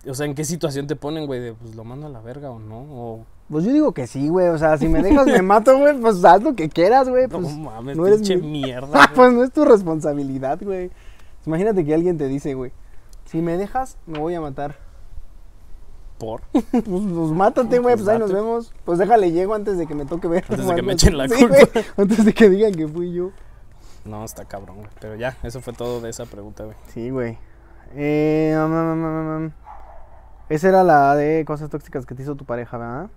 O 0.07 0.13
sea, 0.13 0.25
¿en 0.25 0.35
qué 0.35 0.43
situación 0.43 0.85
te 0.87 0.95
ponen, 0.95 1.25
güey? 1.27 1.39
De 1.39 1.53
pues 1.53 1.75
lo 1.75 1.83
mando 1.83 2.07
a 2.07 2.09
la 2.09 2.19
verga 2.21 2.49
o 2.51 2.59
no. 2.59 2.79
O. 2.91 3.25
Pues 3.49 3.63
yo 3.65 3.71
digo 3.73 3.93
que 3.93 4.05
sí, 4.07 4.27
güey. 4.27 4.47
O 4.49 4.57
sea, 4.57 4.77
si 4.77 4.87
me 4.89 5.01
dejas 5.01 5.25
me 5.27 5.41
mato, 5.41 5.77
güey, 5.77 5.97
pues 5.99 6.23
haz 6.25 6.41
lo 6.43 6.55
que 6.55 6.69
quieras, 6.69 7.07
güey. 7.09 7.27
No 7.27 7.39
Pues, 7.41 7.57
mames, 7.57 7.95
no 7.97 8.05
eres 8.07 8.19
pinche 8.19 8.37
mi- 8.37 8.61
mierda. 8.63 8.89
Ah, 8.93 9.11
pues 9.15 9.31
no 9.31 9.43
es 9.43 9.51
tu 9.51 9.63
responsabilidad, 9.65 10.59
güey. 10.61 10.91
Imagínate 11.45 11.85
que 11.85 11.93
alguien 11.93 12.17
te 12.17 12.27
dice, 12.27 12.53
güey, 12.53 12.71
si 13.25 13.41
me 13.41 13.57
dejas, 13.57 13.97
me 14.05 14.19
voy 14.19 14.33
a 14.35 14.41
matar. 14.41 14.75
Por. 16.17 16.41
Pues, 16.51 16.83
pues 16.85 17.31
mátate, 17.31 17.79
güey, 17.79 17.95
pues 17.95 18.07
ahí 18.07 18.19
nos 18.19 18.31
vemos. 18.31 18.73
Pues 18.85 18.99
déjale, 18.99 19.31
llego 19.31 19.53
antes 19.53 19.77
de 19.77 19.87
que 19.87 19.95
me 19.95 20.05
toque 20.05 20.27
ver. 20.27 20.43
Antes 20.49 20.67
de 20.67 20.75
que 20.75 20.81
me 20.81 20.93
echen 20.93 21.17
la 21.17 21.27
Sí, 21.27 21.35
culpa. 21.35 21.57
antes 21.97 22.25
de 22.25 22.33
que 22.33 22.49
digan 22.49 22.73
que 22.73 22.87
fui 22.87 23.13
yo. 23.13 23.31
No, 24.05 24.23
está 24.25 24.43
cabrón, 24.45 24.77
güey. 24.77 24.89
Pero 24.99 25.15
ya, 25.15 25.37
eso 25.43 25.61
fue 25.61 25.71
todo 25.73 26.01
de 26.01 26.09
esa 26.09 26.25
pregunta, 26.25 26.65
güey. 26.65 26.75
Sí, 26.93 27.09
güey. 27.09 27.37
Eh, 27.95 28.53
um, 28.57 28.71
um, 28.73 29.03
um, 29.05 29.43
um. 29.45 29.51
Esa 30.49 30.69
era 30.69 30.83
la 30.83 31.15
de 31.15 31.45
cosas 31.45 31.69
tóxicas 31.69 32.05
que 32.05 32.15
te 32.15 32.23
hizo 32.23 32.35
tu 32.35 32.45
pareja, 32.45 32.77
¿verdad? 32.77 33.09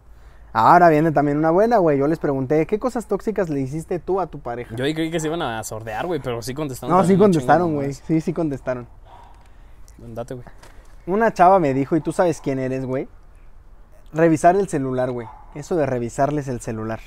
Ahora 0.52 0.88
viene 0.88 1.12
también 1.12 1.36
una 1.36 1.50
buena, 1.50 1.78
güey. 1.78 1.98
Yo 1.98 2.06
les 2.06 2.18
pregunté, 2.18 2.66
¿qué 2.66 2.78
cosas 2.78 3.06
tóxicas 3.06 3.50
le 3.50 3.60
hiciste 3.60 3.98
tú 3.98 4.20
a 4.20 4.26
tu 4.26 4.40
pareja? 4.40 4.74
Yo 4.74 4.84
ahí 4.84 4.94
creí 4.94 5.10
que 5.10 5.20
se 5.20 5.26
iban 5.26 5.42
a 5.42 5.62
sordear, 5.64 6.06
güey, 6.06 6.20
pero 6.20 6.40
sí 6.40 6.54
contestaron. 6.54 6.96
no, 6.96 7.04
sí 7.04 7.16
contestaron, 7.18 7.74
güey. 7.74 7.92
Sí, 7.92 8.20
sí 8.20 8.32
contestaron. 8.32 8.86
Date, 9.98 10.34
güey. 10.34 10.46
Una 11.06 11.32
chava 11.32 11.58
me 11.58 11.74
dijo, 11.74 11.94
y 11.94 12.00
tú 12.00 12.12
sabes 12.12 12.40
quién 12.40 12.58
eres, 12.58 12.86
güey. 12.86 13.06
Revisar 14.12 14.56
el 14.56 14.68
celular, 14.68 15.10
güey. 15.10 15.26
Eso 15.54 15.76
de 15.76 15.84
revisarles 15.84 16.48
el 16.48 16.60
celular. 16.60 17.00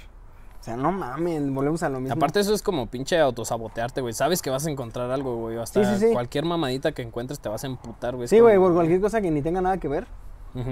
O 0.59 0.63
sea, 0.63 0.75
no 0.75 0.91
mames, 0.91 1.49
volvemos 1.53 1.81
a 1.83 1.89
lo 1.89 1.99
mismo. 2.01 2.15
Aparte 2.15 2.39
eso 2.41 2.53
es 2.53 2.61
como 2.61 2.87
pinche 2.87 3.17
autosabotearte, 3.19 4.01
güey. 4.01 4.13
Sabes 4.13 4.41
que 4.41 4.49
vas 4.49 4.65
a 4.67 4.69
encontrar 4.69 5.09
algo, 5.09 5.37
güey. 5.37 5.57
Hasta 5.57 5.83
Sí, 5.85 5.99
sí, 5.99 6.07
sí. 6.07 6.13
cualquier 6.13 6.43
mamadita 6.45 6.91
que 6.91 7.01
encuentres 7.01 7.39
te 7.39 7.47
vas 7.47 7.63
a 7.63 7.67
emputar, 7.67 8.15
güey. 8.15 8.27
Sí, 8.27 8.39
güey, 8.39 8.57
como- 8.57 8.73
cualquier 8.73 8.99
cosa 8.99 9.21
que 9.21 9.31
ni 9.31 9.41
tenga 9.41 9.61
nada 9.61 9.77
que 9.77 9.87
ver. 9.87 10.05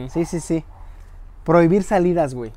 Sí, 0.10 0.26
sí, 0.26 0.40
sí. 0.42 0.66
Prohibir 1.44 1.84
salidas, 1.84 2.34
güey. 2.34 2.52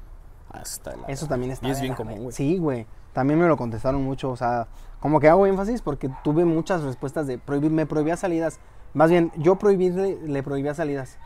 Hasta 0.51 0.97
la- 0.97 1.07
Eso 1.07 1.27
también 1.29 1.53
está. 1.53 1.69
Y 1.69 1.71
es 1.71 1.81
bien 1.81 1.93
la 1.93 1.97
común, 1.97 2.19
güey. 2.25 2.33
Sí, 2.33 2.59
güey. 2.59 2.87
También 3.13 3.39
me 3.39 3.47
lo 3.47 3.57
contestaron 3.57 4.03
mucho. 4.03 4.31
O 4.31 4.37
sea, 4.37 4.67
como 4.99 5.21
que 5.21 5.29
hago 5.29 5.47
énfasis 5.47 5.83
porque 5.83 6.11
tuve 6.25 6.45
muchas 6.45 6.83
respuestas 6.83 7.27
de 7.29 7.39
prohibir, 7.39 7.71
me 7.71 7.87
prohibía 7.87 8.17
salidas. 8.17 8.59
Más 8.93 9.09
bien, 9.11 9.31
yo 9.37 9.55
prohibirle, 9.57 10.19
le 10.27 10.43
prohibía 10.43 10.75
salidas. 10.75 11.17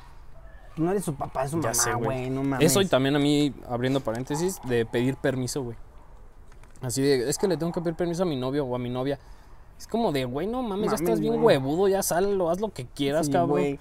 No 0.77 0.91
eres 0.91 1.05
su 1.05 1.15
papá, 1.15 1.45
es 1.45 1.53
su 1.53 1.61
Ya 1.63 1.73
mamá, 1.87 2.05
güey. 2.05 2.29
No 2.29 2.43
mames. 2.43 2.67
Eso 2.67 2.83
y 2.83 2.87
también 2.87 3.17
a 3.17 3.19
mí, 3.19 3.55
abriendo 3.69 4.01
paréntesis, 4.01 4.61
de 4.65 4.85
pedir 4.85 5.17
permiso, 5.17 5.63
güey. 5.63 5.77
Así 6.85 7.03
de, 7.03 7.29
es 7.29 7.39
que 7.39 7.49
le 7.49 7.57
tengo 7.57 7.73
que 7.73 7.81
pedir 7.81 7.97
permiso 7.97 8.23
a 8.23 8.27
mi 8.27 8.37
novio 8.37 8.65
o 8.65 8.75
a 8.75 8.79
mi 8.79 8.91
novia. 8.91 9.19
Es 9.79 9.87
como 9.89 10.13
de, 10.13 10.25
güey, 10.25 10.47
no 10.47 10.63
mames, 10.63 10.91
ya 10.91 10.97
estás 10.97 11.19
bien 11.21 11.41
güey. 11.41 11.57
huevudo, 11.59 11.89
ya 11.89 12.03
sálalo, 12.03 12.51
haz 12.51 12.61
lo 12.61 12.69
que 12.69 12.87
quieras, 12.87 13.27
Sí, 13.27 13.33
cabrón. 13.33 13.51
güey. 13.51 13.81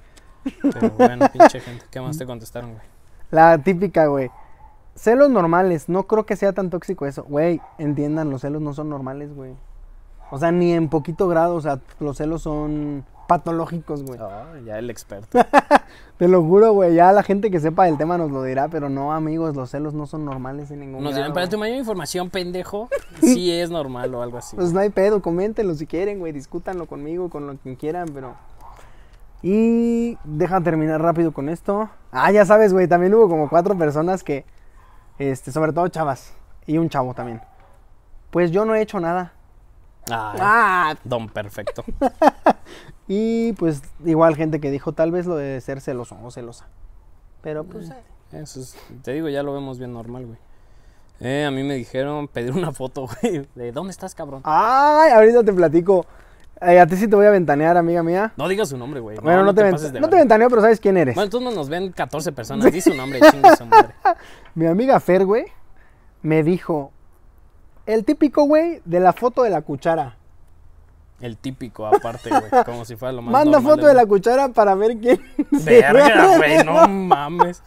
Pero 0.61 0.89
bueno, 0.91 1.27
pinche 1.31 1.59
gente, 1.59 1.85
¿qué 1.91 2.01
más 2.01 2.17
te 2.17 2.25
contestaron, 2.25 2.71
güey? 2.71 2.83
La 3.31 3.57
típica, 3.57 4.07
güey. 4.07 4.29
Celos 4.95 5.29
normales. 5.29 5.89
No 5.89 6.03
creo 6.03 6.25
que 6.25 6.35
sea 6.35 6.53
tan 6.53 6.69
tóxico 6.69 7.05
eso. 7.05 7.23
Güey, 7.23 7.61
entiendan, 7.77 8.29
los 8.29 8.41
celos 8.41 8.61
no 8.61 8.73
son 8.73 8.89
normales, 8.89 9.33
güey. 9.33 9.53
O 10.31 10.37
sea, 10.37 10.51
ni 10.51 10.73
en 10.73 10.89
poquito 10.89 11.27
grado. 11.27 11.55
O 11.55 11.61
sea, 11.61 11.79
los 11.99 12.17
celos 12.17 12.41
son 12.43 13.05
patológicos, 13.27 14.03
güey. 14.03 14.19
Ah, 14.21 14.53
ya 14.65 14.77
el 14.77 14.89
experto. 14.89 15.39
Te 16.17 16.27
lo 16.27 16.43
juro, 16.43 16.73
güey. 16.73 16.95
Ya 16.95 17.11
la 17.11 17.23
gente 17.23 17.49
que 17.49 17.59
sepa 17.59 17.85
del 17.85 17.97
tema 17.97 18.17
nos 18.17 18.31
lo 18.31 18.43
dirá. 18.43 18.67
Pero 18.67 18.89
no, 18.89 19.13
amigos, 19.13 19.55
los 19.55 19.69
celos 19.69 19.93
no 19.93 20.05
son 20.05 20.25
normales 20.25 20.71
en 20.71 20.79
ningún 20.79 21.03
Nos 21.03 21.13
grado, 21.13 21.23
dirán, 21.23 21.33
para 21.33 21.49
tu 21.49 21.57
mayor 21.57 21.77
información, 21.77 22.29
pendejo, 22.29 22.89
sí 23.21 23.51
es 23.51 23.69
normal 23.69 24.13
o 24.15 24.21
algo 24.21 24.37
así. 24.37 24.55
Pues 24.55 24.73
no 24.73 24.79
hay 24.79 24.89
pedo, 24.89 25.21
coméntenlo 25.21 25.73
si 25.75 25.87
quieren, 25.87 26.19
güey. 26.19 26.31
Discútanlo 26.31 26.85
conmigo, 26.85 27.29
con 27.29 27.47
lo 27.47 27.59
que 27.61 27.75
quieran, 27.75 28.09
pero. 28.13 28.35
Y 29.41 30.17
deja 30.23 30.61
terminar 30.61 31.01
rápido 31.01 31.33
con 31.33 31.49
esto. 31.49 31.89
Ah, 32.11 32.31
ya 32.31 32.45
sabes, 32.45 32.73
güey. 32.73 32.87
También 32.87 33.13
hubo 33.13 33.27
como 33.27 33.49
cuatro 33.49 33.77
personas 33.77 34.23
que. 34.23 34.45
Este, 35.19 35.51
sobre 35.51 35.73
todo 35.73 35.87
chavas. 35.89 36.33
Y 36.65 36.77
un 36.77 36.89
chavo 36.89 37.13
también. 37.13 37.41
Pues 38.31 38.51
yo 38.51 38.65
no 38.65 38.73
he 38.73 38.81
hecho 38.81 38.99
nada. 38.99 39.33
Ay, 40.09 40.39
Ah, 40.41 40.95
don 41.03 41.29
perfecto. 41.29 41.83
y 43.07 43.53
pues 43.53 43.81
igual 44.05 44.35
gente 44.35 44.59
que 44.59 44.71
dijo 44.71 44.91
tal 44.93 45.11
vez 45.11 45.25
lo 45.25 45.35
de 45.35 45.59
ser 45.61 45.81
celoso 45.81 46.17
o 46.23 46.31
celosa. 46.31 46.67
Pero 47.41 47.63
pues. 47.63 47.89
eh, 47.89 47.95
Eso 48.41 48.61
es, 48.61 48.75
te 49.01 49.13
digo, 49.13 49.29
ya 49.29 49.43
lo 49.43 49.53
vemos 49.53 49.77
bien 49.77 49.93
normal, 49.93 50.25
güey. 50.25 50.37
Eh, 51.19 51.45
a 51.45 51.51
mí 51.51 51.63
me 51.63 51.75
dijeron 51.75 52.27
pedir 52.33 52.51
una 52.51 52.71
foto, 52.71 53.07
güey. 53.21 53.47
¿De 53.55 53.71
dónde 53.71 53.91
estás, 53.91 54.15
cabrón? 54.15 54.41
Ay, 54.43 55.11
ahorita 55.11 55.43
te 55.43 55.53
platico. 55.53 56.05
Eh, 56.61 56.79
a 56.79 56.87
ti 56.87 56.95
sí 56.95 57.07
te 57.09 57.15
voy 57.15 57.25
a 57.25 57.29
ventanear, 57.29 57.75
amiga 57.77 58.03
mía. 58.03 58.31
No 58.37 58.47
digas 58.47 58.69
su 58.69 58.77
nombre, 58.77 58.99
güey. 59.01 59.17
bueno, 59.19 59.43
no, 59.43 59.53
te, 59.53 59.63
de 59.63 59.99
no 59.99 60.07
te 60.09 60.15
ventaneo, 60.15 60.49
pero 60.49 60.61
sabes 60.61 60.79
quién 60.79 60.95
eres. 60.95 61.15
Bueno, 61.15 61.25
entonces 61.25 61.53
nos 61.55 61.67
ven 61.67 61.91
14 61.91 62.31
personas. 62.33 62.71
Di 62.71 62.79
su 62.79 62.93
nombre, 62.93 63.19
chingue 63.31 63.55
su 63.57 63.65
madre. 63.65 63.93
Mi 64.55 64.65
amiga 64.67 64.99
Fer, 65.01 65.25
güey, 65.25 65.45
me 66.21 66.41
dijo 66.43 66.91
el 67.85 68.05
típico, 68.05 68.43
güey, 68.43 68.81
de 68.85 68.99
la 68.99 69.13
foto 69.13 69.43
de 69.43 69.49
la 69.49 69.61
cuchara. 69.61 70.17
El 71.21 71.37
típico, 71.37 71.85
aparte, 71.85 72.29
güey. 72.29 72.51
Como 72.65 72.85
si 72.85 72.95
fuera 72.95 73.13
lo 73.13 73.21
más 73.21 73.31
Manda 73.31 73.59
normal 73.59 73.75
foto 73.75 73.87
de 73.87 73.93
la 73.93 74.05
cuchara 74.05 74.49
para 74.49 74.75
ver 74.75 74.97
quién. 74.97 75.21
Verga, 75.51 76.37
güey, 76.37 76.63
no 76.63 76.87
mames. 76.87 77.63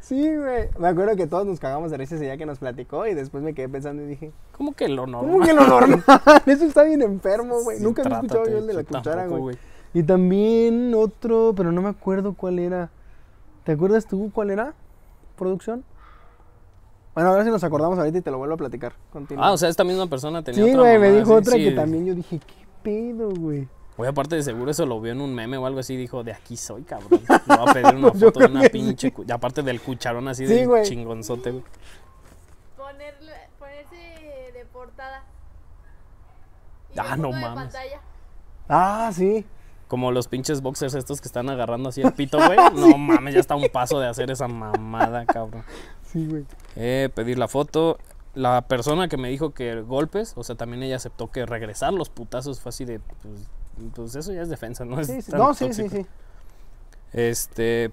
Sí, 0.00 0.34
güey. 0.36 0.68
Me 0.78 0.88
acuerdo 0.88 1.16
que 1.16 1.26
todos 1.26 1.46
nos 1.46 1.58
cagamos 1.58 1.90
de 1.90 1.96
risa 1.96 2.14
ese 2.16 2.24
día 2.24 2.36
que 2.36 2.46
nos 2.46 2.58
platicó 2.58 3.06
y 3.06 3.14
después 3.14 3.42
me 3.42 3.54
quedé 3.54 3.68
pensando 3.68 4.02
y 4.02 4.06
dije, 4.06 4.32
¿Cómo 4.56 4.72
que 4.72 4.88
lo 4.88 5.06
normal? 5.06 5.32
¿cómo 5.32 5.44
que 5.44 5.52
lo 5.54 5.66
normal? 5.66 6.04
Eso 6.46 6.64
está 6.64 6.82
bien 6.82 7.02
enfermo, 7.02 7.60
güey. 7.62 7.78
Sí, 7.78 7.84
Nunca 7.84 8.02
había 8.02 8.16
escuchado 8.16 8.48
yo 8.48 8.58
el 8.58 8.66
de 8.66 8.74
la 8.74 8.84
cuchara, 8.84 9.26
güey. 9.26 9.58
Y 9.94 10.02
también 10.02 10.92
otro, 10.94 11.54
pero 11.56 11.72
no 11.72 11.80
me 11.80 11.88
acuerdo 11.88 12.34
cuál 12.34 12.58
era. 12.58 12.90
¿Te 13.64 13.72
acuerdas 13.72 14.06
tú 14.06 14.30
cuál 14.34 14.50
era? 14.50 14.74
¿Producción? 15.36 15.84
Bueno, 17.14 17.30
a 17.30 17.34
ver 17.34 17.44
si 17.44 17.50
nos 17.50 17.62
acordamos 17.62 17.98
ahorita 17.98 18.18
y 18.18 18.22
te 18.22 18.30
lo 18.30 18.38
vuelvo 18.38 18.54
a 18.54 18.56
platicar. 18.58 18.94
Continúa. 19.12 19.46
Ah, 19.46 19.52
o 19.52 19.56
sea, 19.56 19.68
esta 19.68 19.84
misma 19.84 20.06
persona 20.08 20.42
tenía 20.42 20.64
sí, 20.64 20.70
otra 20.70 20.80
güey, 20.82 20.98
me 20.98 21.10
dijo 21.12 21.34
otra 21.34 21.52
sí. 21.52 21.64
que 21.64 21.70
también 21.72 22.06
yo 22.06 22.14
dije, 22.14 22.40
¿qué 22.40 22.66
pedo, 22.82 23.30
güey? 23.30 23.68
Güey, 23.96 24.10
aparte 24.10 24.34
de 24.34 24.42
seguro 24.42 24.70
eso 24.72 24.84
lo 24.86 25.00
vio 25.00 25.12
en 25.12 25.20
un 25.20 25.32
meme 25.32 25.56
o 25.56 25.66
algo 25.66 25.78
así, 25.78 25.96
dijo, 25.96 26.24
de 26.24 26.32
aquí 26.32 26.56
soy, 26.56 26.82
cabrón. 26.82 27.20
Me 27.46 27.56
voy 27.56 27.68
a 27.68 27.72
pedir 27.72 27.94
una 27.94 28.08
Pues 28.10 28.24
foto 28.24 28.40
de 28.40 28.46
una 28.46 28.62
pinche... 28.68 29.12
cu- 29.12 29.24
Y 29.28 29.30
aparte 29.30 29.62
del 29.62 29.80
cucharón 29.80 30.26
así 30.26 30.44
Sí, 30.48 30.54
de 30.54 30.66
güey. 30.66 30.82
chingonzote, 30.84 31.52
güey. 31.52 31.64
Ponerle, 32.76 33.32
ponerse 33.60 33.96
de 34.52 34.64
portada. 34.72 35.22
Y 36.92 36.98
Ah, 36.98 37.02
de 37.16 37.22
no 37.22 37.30
fondo 37.30 37.36
de 37.36 37.42
mames. 37.42 37.54
pantalla. 37.72 38.00
Ah, 38.68 39.10
sí. 39.14 39.46
Como 39.86 40.10
los 40.10 40.26
pinches 40.26 40.60
boxers 40.62 40.94
estos 40.94 41.20
que 41.20 41.28
están 41.28 41.48
agarrando 41.48 41.90
así 41.90 42.00
el 42.02 42.12
pito, 42.12 42.38
güey. 42.44 42.58
No 42.74 42.98
mames, 42.98 43.34
ya 43.34 43.40
está 43.40 43.54
a 43.54 43.56
un 43.58 43.68
paso 43.68 44.00
de 44.00 44.08
hacer 44.08 44.28
esa 44.32 44.48
mamada, 44.48 45.24
cabrón. 45.26 45.62
Sí, 46.14 46.26
güey. 46.28 46.44
Eh, 46.76 47.10
pedir 47.12 47.38
la 47.38 47.48
foto. 47.48 47.98
La 48.34 48.62
persona 48.62 49.08
que 49.08 49.16
me 49.16 49.28
dijo 49.28 49.50
que 49.50 49.80
golpes, 49.80 50.32
o 50.36 50.44
sea, 50.44 50.54
también 50.54 50.82
ella 50.84 50.96
aceptó 50.96 51.30
que 51.30 51.44
regresar 51.44 51.92
los 51.92 52.08
putazos 52.08 52.60
fue 52.60 52.70
así 52.70 52.84
de... 52.84 53.00
Pues, 53.00 53.48
pues 53.94 54.14
eso 54.14 54.32
ya 54.32 54.42
es 54.42 54.48
defensa, 54.48 54.84
¿no? 54.84 55.00
Es 55.00 55.08
Sí, 55.08 55.22
sí. 55.22 55.32
No, 55.32 55.52
sí, 55.54 55.72
sí, 55.72 55.88
sí. 55.88 56.06
Este, 57.12 57.90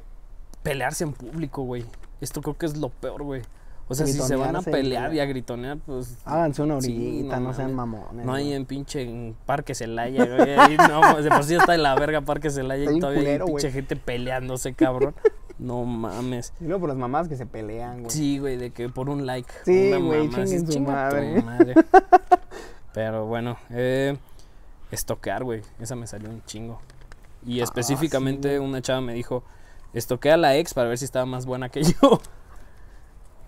pelearse 0.61 1.03
en 1.03 1.13
público, 1.13 1.63
güey. 1.63 1.83
Esto 2.21 2.41
creo 2.43 2.57
que 2.57 2.67
es 2.67 2.77
lo 2.77 2.89
peor, 2.89 3.23
güey. 3.23 3.41
O 3.87 3.93
sea, 3.95 4.05
si 4.07 4.13
se 4.13 4.35
van 4.37 4.55
a 4.55 4.61
pelear 4.61 5.13
y 5.13 5.19
a 5.19 5.25
gritonear, 5.25 5.77
pues... 5.79 6.17
Háganse 6.23 6.61
una 6.61 6.79
sí, 6.79 6.91
orillita, 6.95 7.39
no, 7.41 7.53
sean 7.53 7.73
mamones. 7.73 8.25
No 8.25 8.33
hay 8.33 8.53
en 8.53 8.65
pinche 8.65 9.01
en 9.01 9.35
Parque 9.45 9.75
Celaya, 9.75 10.25
güey. 10.25 10.53
Ahí 10.57 10.77
no, 10.77 11.17
de 11.21 11.29
por 11.29 11.43
sí 11.43 11.55
está 11.55 11.75
en 11.75 11.83
la 11.83 11.93
verga 11.95 12.21
Parque 12.21 12.49
Celaya 12.49 12.89
y 12.89 12.99
todavía 12.99 13.19
culero, 13.21 13.45
hay 13.45 13.51
pinche 13.51 13.71
gente 13.71 13.95
peleándose, 13.97 14.73
cabrón. 14.73 15.13
No 15.59 15.83
mames. 15.83 16.53
Y 16.61 16.63
luego 16.63 16.79
por 16.81 16.89
las 16.89 16.97
mamás 16.97 17.27
que 17.27 17.35
se 17.35 17.45
pelean, 17.45 17.99
güey. 18.03 18.11
Sí, 18.11 18.39
güey, 18.39 18.57
de 18.57 18.71
que 18.71 18.87
por 18.89 19.09
un 19.09 19.25
like. 19.25 19.51
Sí, 19.65 19.91
güey, 19.91 20.29
chinguen 20.29 20.65
su 20.65 20.71
"Chinga 20.71 21.09
tu 21.09 21.15
madre". 21.15 21.41
madre". 21.43 21.73
Pero 22.93 23.25
bueno, 23.25 23.57
eh, 23.69 24.17
estoquear, 24.91 25.43
güey. 25.43 25.61
Esa 25.79 25.95
me 25.95 26.07
salió 26.07 26.29
un 26.29 26.43
chingo. 26.45 26.81
Y 27.45 27.59
Ah, 27.59 27.63
específicamente 27.63 28.59
una 28.59 28.81
chava 28.81 29.01
me 29.01 29.13
dijo, 29.13 29.43
estoquea 29.93 30.35
a 30.35 30.37
la 30.37 30.55
ex 30.57 30.73
para 30.73 30.87
ver 30.89 30.97
si 30.97 31.05
estaba 31.05 31.25
más 31.25 31.45
buena 31.45 31.69
que 31.69 31.83
yo. 31.83 32.21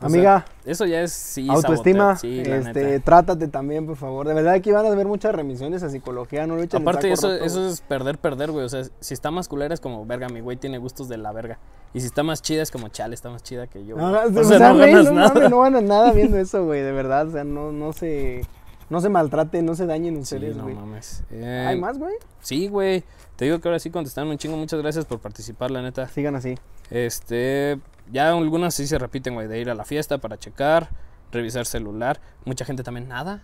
O 0.05 0.09
sea, 0.09 0.17
Amiga, 0.17 0.45
eso 0.65 0.85
ya 0.85 1.01
es 1.01 1.11
sí, 1.13 1.47
autoestima, 1.49 2.15
sí, 2.17 2.41
este, 2.45 2.99
trátate 2.99 3.47
también, 3.47 3.85
por 3.85 3.95
favor. 3.95 4.27
De 4.27 4.33
verdad 4.33 4.53
aquí 4.53 4.71
van 4.71 4.85
a 4.85 4.89
ver 4.89 5.07
muchas 5.07 5.33
remisiones 5.33 5.81
a 5.83 5.89
psicología, 5.89 6.45
no 6.45 6.55
lo 6.55 6.63
echen 6.63 6.81
en 6.81 6.87
Aparte, 6.87 7.11
eso, 7.11 7.29
roto, 7.29 7.43
eso 7.45 7.67
es 7.67 7.81
perder, 7.81 8.17
perder, 8.17 8.51
güey. 8.51 8.65
O 8.65 8.69
sea, 8.69 8.83
si 8.99 9.13
está 9.13 9.31
más 9.31 9.47
culera 9.47 9.73
es 9.73 9.79
como, 9.79 10.05
verga, 10.05 10.27
mi 10.29 10.41
güey 10.41 10.57
tiene 10.57 10.77
gustos 10.77 11.07
de 11.09 11.17
la 11.17 11.31
verga. 11.31 11.57
Y 11.93 12.01
si 12.01 12.07
está 12.07 12.23
más 12.23 12.41
chida 12.41 12.61
es 12.63 12.71
como, 12.71 12.89
chale, 12.89 13.15
está 13.15 13.29
más 13.29 13.43
chida 13.43 13.67
que 13.67 13.85
yo. 13.85 13.95
No, 13.95 14.11
o 14.11 14.31
sea, 14.31 14.43
sea, 14.43 14.69
no 14.69 14.77
güey, 14.77 14.91
ganas 14.91 15.05
no 15.05 15.13
nada. 15.13 15.33
mames, 15.33 15.49
no 15.49 15.59
ganan 15.61 15.87
nada 15.87 16.11
viendo 16.13 16.37
eso, 16.37 16.65
güey, 16.65 16.81
de 16.81 16.91
verdad, 16.91 17.27
o 17.27 17.31
sea, 17.31 17.43
no, 17.43 17.71
no 17.71 17.93
se, 17.93 18.41
No 18.89 18.99
se 18.99 19.09
maltraten, 19.09 19.65
no 19.65 19.75
se 19.75 19.85
dañen 19.85 20.15
Sí, 20.25 20.35
ustedes, 20.35 20.57
no 20.57 20.63
güey. 20.63 20.75
mames. 20.75 21.23
Eh, 21.31 21.65
¿Hay 21.69 21.79
más, 21.79 21.97
güey? 21.97 22.13
Sí, 22.41 22.67
güey. 22.67 23.03
Te 23.35 23.45
digo 23.45 23.59
que 23.59 23.67
ahora 23.67 23.79
sí 23.79 23.89
contestaron 23.89 24.29
un 24.29 24.37
chingo. 24.37 24.57
Muchas 24.57 24.79
gracias 24.81 25.05
por 25.05 25.19
participar, 25.19 25.71
la 25.71 25.81
neta. 25.81 26.07
Sigan 26.07 26.35
así. 26.35 26.55
Este, 26.91 27.79
ya 28.11 28.29
algunas 28.29 28.73
sí 28.73 28.87
se 28.87 28.97
repiten, 28.97 29.33
güey, 29.33 29.47
de 29.47 29.59
ir 29.59 29.69
a 29.69 29.75
la 29.75 29.85
fiesta 29.85 30.17
para 30.17 30.37
checar, 30.37 30.89
revisar 31.31 31.65
celular. 31.65 32.19
Mucha 32.45 32.65
gente 32.65 32.83
también 32.83 33.07
nada. 33.07 33.41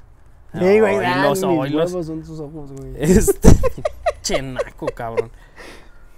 Ey, 0.53 0.79
güey, 0.79 0.97
oílos. 0.97 1.43
huevos 1.43 2.05
son 2.05 2.23
tus 2.23 2.39
ojos, 2.39 2.71
güey. 2.71 2.93
Este, 2.97 3.49
chenaco, 4.21 4.87
cabrón. 4.87 5.31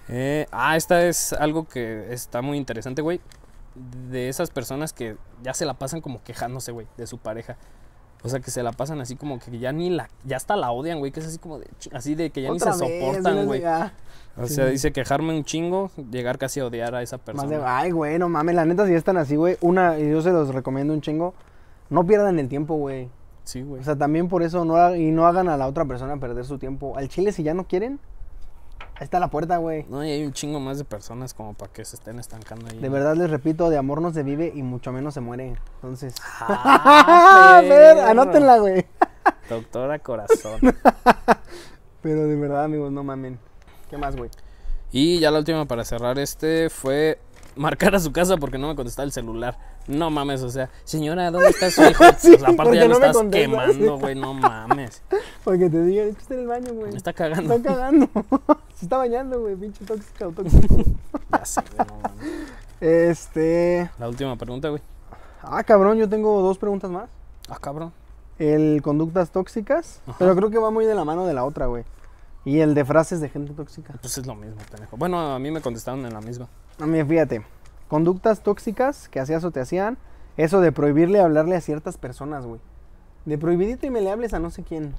Eh, 0.07 0.47
ah, 0.51 0.75
esta 0.77 1.05
es 1.05 1.33
algo 1.33 1.67
que 1.67 2.13
está 2.13 2.41
muy 2.41 2.57
interesante, 2.57 3.01
güey. 3.01 3.21
De 4.09 4.29
esas 4.29 4.49
personas 4.49 4.93
que 4.93 5.17
ya 5.41 5.53
se 5.53 5.65
la 5.65 5.73
pasan 5.73 6.01
como 6.01 6.23
quejándose, 6.23 6.71
güey, 6.71 6.87
de 6.97 7.07
su 7.07 7.17
pareja. 7.17 7.57
O 8.23 8.29
sea, 8.29 8.39
que 8.39 8.51
se 8.51 8.61
la 8.61 8.71
pasan 8.71 9.01
así 9.01 9.15
como 9.15 9.39
que 9.39 9.57
ya 9.57 9.71
ni 9.71 9.89
la, 9.89 10.09
ya 10.25 10.37
hasta 10.37 10.55
la 10.55 10.71
odian, 10.71 10.99
güey, 10.99 11.11
que 11.11 11.19
es 11.21 11.25
así 11.25 11.37
como 11.39 11.57
de, 11.59 11.67
así 11.91 12.13
de 12.15 12.29
que 12.29 12.41
ya 12.43 12.51
Otra 12.51 12.71
ni 12.73 12.77
se 12.77 12.85
vez, 12.87 13.03
soportan, 13.15 13.45
güey. 13.47 13.63
O 14.37 14.47
Sí. 14.47 14.53
sea, 14.55 14.65
dice 14.67 14.91
quejarme 14.93 15.35
un 15.35 15.43
chingo, 15.43 15.89
llegar 16.11 16.37
casi 16.37 16.59
a 16.59 16.65
odiar 16.67 16.93
a 16.95 17.01
esa 17.01 17.17
más 17.17 17.25
persona. 17.25 17.49
de- 17.57 17.63
ay, 17.65 17.91
güey, 17.91 18.17
no 18.19 18.29
mames, 18.29 18.55
la 18.55 18.63
neta, 18.65 18.85
si 18.87 18.93
están 18.93 19.17
así, 19.17 19.35
güey, 19.35 19.57
una, 19.61 19.97
y 19.99 20.09
yo 20.09 20.21
se 20.21 20.29
los 20.31 20.53
recomiendo 20.53 20.93
un 20.93 21.01
chingo, 21.01 21.33
no 21.89 22.05
pierdan 22.05 22.37
el 22.39 22.47
tiempo, 22.47 22.75
güey. 22.75 23.09
Sí, 23.43 23.63
güey. 23.63 23.81
O 23.81 23.83
sea, 23.83 23.95
también 23.97 24.29
por 24.29 24.43
eso 24.43 24.63
no 24.63 24.95
y 24.95 25.09
no 25.11 25.25
hagan 25.25 25.49
a 25.49 25.57
la 25.57 25.67
otra 25.67 25.83
persona 25.85 26.15
perder 26.17 26.45
su 26.45 26.59
tiempo. 26.59 26.95
Al 26.95 27.09
chile, 27.09 27.31
si 27.31 27.41
ya 27.43 27.53
no 27.55 27.65
quieren, 27.65 27.99
ahí 29.01 29.05
está 29.05 29.19
la 29.19 29.29
puerta, 29.29 29.57
güey. 29.57 29.83
No, 29.89 30.05
y 30.05 30.11
hay 30.11 30.23
un 30.23 30.31
chingo 30.31 30.59
más 30.59 30.77
de 30.77 30.83
personas 30.85 31.33
como 31.33 31.55
para 31.55 31.73
que 31.73 31.83
se 31.83 31.95
estén 31.95 32.19
estancando 32.19 32.67
ahí. 32.69 32.77
De 32.77 32.87
verdad 32.87 33.15
les 33.15 33.31
repito, 33.31 33.71
de 33.71 33.77
amor 33.77 33.99
no 33.99 34.13
se 34.13 34.21
vive 34.21 34.51
y 34.53 34.61
mucho 34.61 34.91
menos 34.91 35.15
se 35.15 35.21
muere. 35.21 35.55
Entonces, 35.75 36.13
Ah, 36.39 37.57
a 37.57 37.61
ver, 37.61 37.97
anótenla, 37.97 38.59
güey. 38.59 38.85
Doctora 39.49 39.97
Corazón. 39.97 40.59
Pero 42.03 42.27
de 42.27 42.35
verdad, 42.35 42.65
amigos, 42.65 42.91
no 42.91 43.03
mamen. 43.03 43.39
¿Qué 43.89 43.97
más, 43.97 44.15
güey? 44.15 44.29
Y 44.91 45.19
ya 45.19 45.31
la 45.31 45.39
última 45.39 45.65
para 45.65 45.83
cerrar 45.85 46.19
este 46.19 46.69
fue 46.69 47.19
marcar 47.55 47.95
a 47.95 47.99
su 47.99 48.11
casa 48.11 48.37
porque 48.37 48.57
no 48.57 48.67
me 48.67 48.75
contestaba 48.75 49.05
el 49.05 49.11
celular. 49.11 49.57
No 49.87 50.09
mames, 50.09 50.41
o 50.43 50.49
sea, 50.49 50.69
señora, 50.83 51.31
¿dónde 51.31 51.49
está 51.49 51.69
su 51.71 51.81
hijo? 51.83 52.03
Sí, 52.17 52.35
O 52.35 52.39
sea, 52.39 52.49
aparte 52.49 52.75
ya 52.75 52.87
lo 52.87 52.93
no 52.93 52.99
me 52.99 53.07
estás 53.07 53.25
quemando, 53.31 53.97
güey, 53.97 54.15
no 54.15 54.33
mames. 54.35 55.01
Porque 55.43 55.69
te 55.69 55.83
digan, 55.83 56.09
es 56.09 56.15
que 56.15 56.21
está 56.21 56.33
en 56.35 56.39
el 56.41 56.47
baño, 56.47 56.73
güey. 56.73 56.91
Me 56.91 56.97
está 56.97 57.13
cagando. 57.13 57.53
Está 57.55 57.69
cagando. 57.69 58.07
Se 58.75 58.85
está 58.85 58.97
bañando, 58.97 59.41
güey, 59.41 59.55
pinche 59.55 59.83
tóxica 59.85 60.27
o 60.27 60.31
tóxico. 60.31 60.77
Ya 61.31 61.45
sé, 61.45 61.61
güey, 61.75 61.87
no 61.87 61.97
mames. 62.01 62.31
Este. 62.79 63.89
La 63.99 64.07
última 64.07 64.35
pregunta, 64.35 64.69
güey. 64.69 64.81
Ah, 65.41 65.63
cabrón, 65.63 65.97
yo 65.97 66.07
tengo 66.07 66.41
dos 66.41 66.57
preguntas 66.57 66.89
más. 66.91 67.09
Ah, 67.49 67.57
cabrón. 67.59 67.91
El 68.39 68.81
conductas 68.83 69.31
tóxicas, 69.31 70.01
Ajá. 70.07 70.15
pero 70.19 70.35
creo 70.35 70.49
que 70.49 70.57
va 70.57 70.71
muy 70.71 70.85
de 70.85 70.95
la 70.95 71.05
mano 71.05 71.25
de 71.25 71.33
la 71.33 71.43
otra, 71.43 71.65
güey. 71.67 71.83
Y 72.43 72.59
el 72.59 72.73
de 72.73 72.83
frases 72.85 73.21
de 73.21 73.29
gente 73.29 73.53
tóxica. 73.53 73.93
Pues 74.01 74.17
es 74.17 74.25
lo 74.25 74.35
mismo, 74.35 74.57
pendejo. 74.71 74.97
Bueno, 74.97 75.19
a 75.33 75.39
mí 75.39 75.51
me 75.51 75.61
contestaron 75.61 76.05
en 76.05 76.13
la 76.13 76.21
misma. 76.21 76.47
A 76.79 76.85
mí, 76.87 77.03
fíjate, 77.03 77.45
conductas 77.87 78.41
tóxicas 78.41 79.07
que 79.09 79.19
hacías 79.19 79.43
o 79.43 79.51
te 79.51 79.59
hacían, 79.59 79.97
eso 80.37 80.59
de 80.61 80.71
prohibirle 80.71 81.19
hablarle 81.19 81.55
a 81.55 81.61
ciertas 81.61 81.97
personas, 81.97 82.45
güey. 82.45 82.59
De 83.25 83.37
prohibidito 83.37 83.85
y 83.85 83.91
me 83.91 84.01
le 84.01 84.09
hables 84.09 84.33
a 84.33 84.39
no 84.39 84.49
sé 84.49 84.63
quién. 84.63 84.95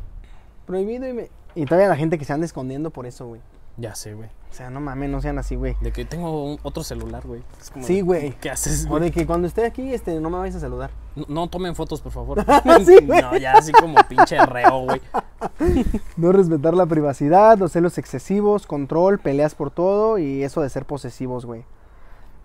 Prohibido 0.66 1.08
y 1.08 1.12
me... 1.12 1.30
Y 1.54 1.64
todavía 1.66 1.88
la 1.88 1.96
gente 1.96 2.16
que 2.18 2.24
se 2.24 2.32
anda 2.32 2.46
escondiendo 2.46 2.90
por 2.90 3.06
eso, 3.06 3.26
güey. 3.26 3.40
Ya 3.78 3.94
sé, 3.94 4.14
güey. 4.14 4.28
O 4.50 4.54
sea, 4.54 4.68
no 4.70 4.80
mames, 4.80 5.08
no 5.10 5.20
sean 5.22 5.38
así, 5.38 5.56
güey. 5.56 5.76
De 5.80 5.92
que 5.92 6.04
tengo 6.04 6.44
un- 6.44 6.58
otro 6.62 6.84
celular, 6.84 7.26
güey. 7.26 7.42
Es 7.60 7.70
como 7.70 7.84
Sí, 7.86 8.02
güey. 8.02 8.32
¿Qué 8.38 8.50
haces, 8.50 8.84
O 8.84 8.90
güey? 8.90 9.04
de 9.04 9.10
que 9.10 9.26
cuando 9.26 9.48
esté 9.48 9.64
aquí, 9.64 9.92
este, 9.94 10.20
no 10.20 10.28
me 10.30 10.38
vayas 10.38 10.56
a 10.56 10.60
saludar. 10.60 10.90
No, 11.16 11.24
no 11.28 11.48
tomen 11.48 11.74
fotos, 11.74 12.00
por 12.02 12.12
favor. 12.12 12.44
Sí, 12.86 12.96
no, 13.06 13.36
ya 13.38 13.54
así 13.54 13.72
como 13.72 13.96
pinche 14.08 14.38
reo, 14.46 14.80
güey. 14.84 15.00
No 16.16 16.32
respetar 16.32 16.74
la 16.74 16.86
privacidad, 16.86 17.58
los 17.58 17.72
celos 17.72 17.98
excesivos, 17.98 18.66
control, 18.66 19.18
peleas 19.18 19.54
por 19.54 19.70
todo 19.70 20.18
y 20.18 20.42
eso 20.42 20.60
de 20.60 20.68
ser 20.68 20.84
posesivos, 20.84 21.46
güey. 21.46 21.64